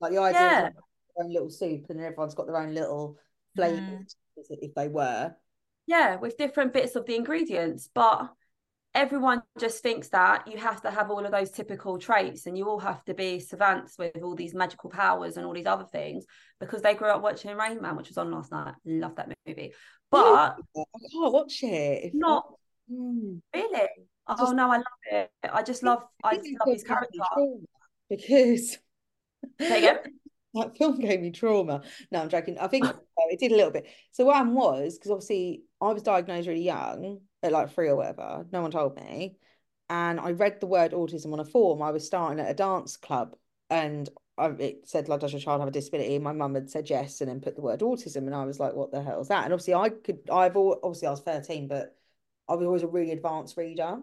[0.00, 0.66] like the idea Yeah.
[0.68, 3.18] of their own little soup, and everyone's got their own little
[3.56, 5.34] flavors if they were.
[5.86, 8.32] Yeah, with different bits of the ingredients, but
[8.94, 12.68] everyone just thinks that you have to have all of those typical traits and you
[12.68, 16.24] all have to be savants with all these magical powers and all these other things
[16.60, 18.74] because they grew up watching Rain Man, which was on last night.
[18.84, 19.74] Love that movie.
[20.10, 22.14] But I can't watch it.
[22.14, 22.46] Not
[22.90, 23.40] Mm.
[23.54, 23.88] really.
[24.26, 25.30] Oh Just- no, I love it.
[25.52, 27.18] I just love I just love his character.
[28.08, 28.78] Because
[29.58, 31.82] that film gave me trauma.
[32.10, 32.58] No, I'm joking.
[32.58, 33.86] I think it did a little bit.
[34.12, 37.96] So what happened was because obviously I was diagnosed really young, at like three or
[37.96, 38.46] whatever.
[38.52, 39.36] No one told me,
[39.90, 41.82] and I read the word autism on a form.
[41.82, 43.36] I was starting at a dance club,
[43.68, 44.08] and
[44.38, 46.18] I, it said like, does your child have a disability?
[46.18, 48.74] My mum had said yes, and then put the word autism, and I was like,
[48.74, 49.44] what the hell is that?
[49.44, 51.96] And obviously I could, I've al- obviously I was 13, but
[52.48, 53.98] I was always a really advanced reader.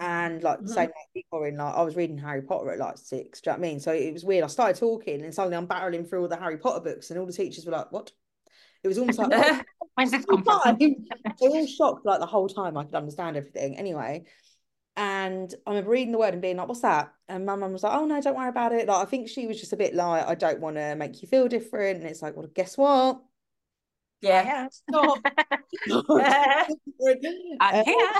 [0.00, 0.74] And like the Mhm.
[0.74, 3.40] same thing in like I was reading Harry Potter at like six.
[3.40, 3.80] Do you know what I mean?
[3.80, 4.44] So it was weird.
[4.44, 7.26] I started talking and suddenly I'm barreling through all the Harry Potter books and all
[7.26, 8.12] the teachers were like, What?
[8.84, 9.60] It was almost like oh,
[9.96, 10.78] Where's this come from?
[11.40, 13.76] They were all shocked like the whole time I could understand everything.
[13.76, 14.24] Anyway,
[14.96, 17.82] and I remember reading the word and being like, "What's that?" And my mum was
[17.84, 19.94] like, "Oh no, don't worry about it." Like I think she was just a bit
[19.94, 23.22] like, "I don't want to make you feel different." And it's like, "Well, guess what?
[24.20, 24.42] Yeah.
[24.44, 24.68] Yeah.
[24.90, 25.18] Stop."
[27.60, 28.10] I'm Um, here.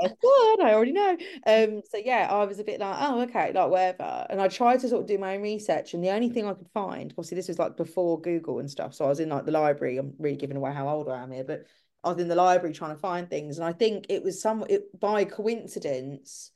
[0.00, 0.60] guess what?
[0.62, 1.16] I already know.
[1.46, 4.26] Um, so yeah, I was a bit like, oh, okay, like whatever.
[4.30, 6.54] And I tried to sort of do my own research, and the only thing I
[6.54, 8.94] could find, obviously, this was like before Google and stuff.
[8.94, 9.98] So I was in like the library.
[9.98, 11.66] I'm really giving away how old I am here, but
[12.02, 14.64] I was in the library trying to find things, and I think it was some
[14.68, 16.50] it by coincidence,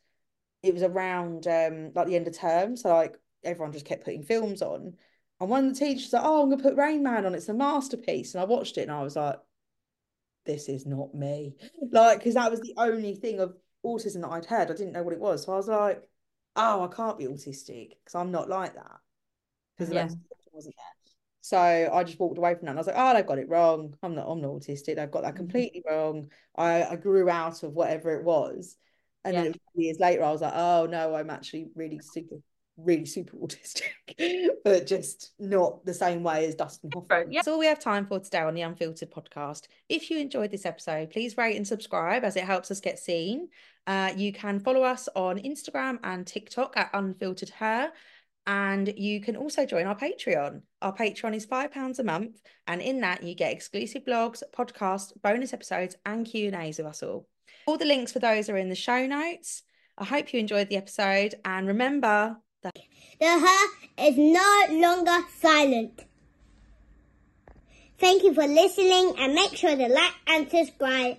[0.63, 2.77] it was around um like the end of term.
[2.77, 4.97] So like everyone just kept putting films on.
[5.41, 7.35] And one of the teachers like, oh, I'm gonna put Rain Man on.
[7.35, 8.35] It's a masterpiece.
[8.35, 9.39] And I watched it and I was like,
[10.47, 11.55] this is not me.
[11.93, 14.71] Like, because that was the only thing of autism that I'd heard.
[14.71, 15.45] I didn't know what it was.
[15.45, 16.03] So I was like,
[16.57, 18.97] oh, I can't be autistic because I'm not like that.
[19.77, 20.17] Because the rest
[20.53, 21.13] wasn't there.
[21.41, 22.71] So I just walked away from that.
[22.73, 23.95] And I was like, oh, they've got it wrong.
[24.03, 24.97] I'm not, I'm not autistic.
[24.97, 25.37] They've got that mm-hmm.
[25.37, 26.31] completely wrong.
[26.57, 28.77] I, I grew out of whatever it was.
[29.25, 29.51] And then Yeah.
[29.51, 32.37] it was years later, I was like, oh no, I'm actually really super,
[32.79, 33.83] really super autistic,
[34.65, 37.09] but just not the same way as Dustin Hoffman.
[37.09, 37.39] Different, yeah.
[37.39, 39.67] That's all we have time for today on the UnfiltHERed podcast.
[39.89, 43.49] If you enjoyed this episode, please rate and subscribe as it helps us get seen.
[43.87, 47.93] Uh, you can follow us on Instagram and TikTok at UnfiltHERed Her.
[48.47, 50.63] And you can also join our Patreon.
[50.81, 52.41] Our Patreon is £5 a month.
[52.67, 57.29] And in that, you get exclusive blogs, podcasts, bonus episodes, and Q&As with us all.
[57.67, 59.65] All the links for those are in the show notes.
[59.99, 61.35] I hope you enjoyed the episode.
[61.45, 62.39] And remember that
[63.21, 66.05] The her is no longer silent.
[67.99, 71.19] Thank you for listening and make sure to like and subscribe.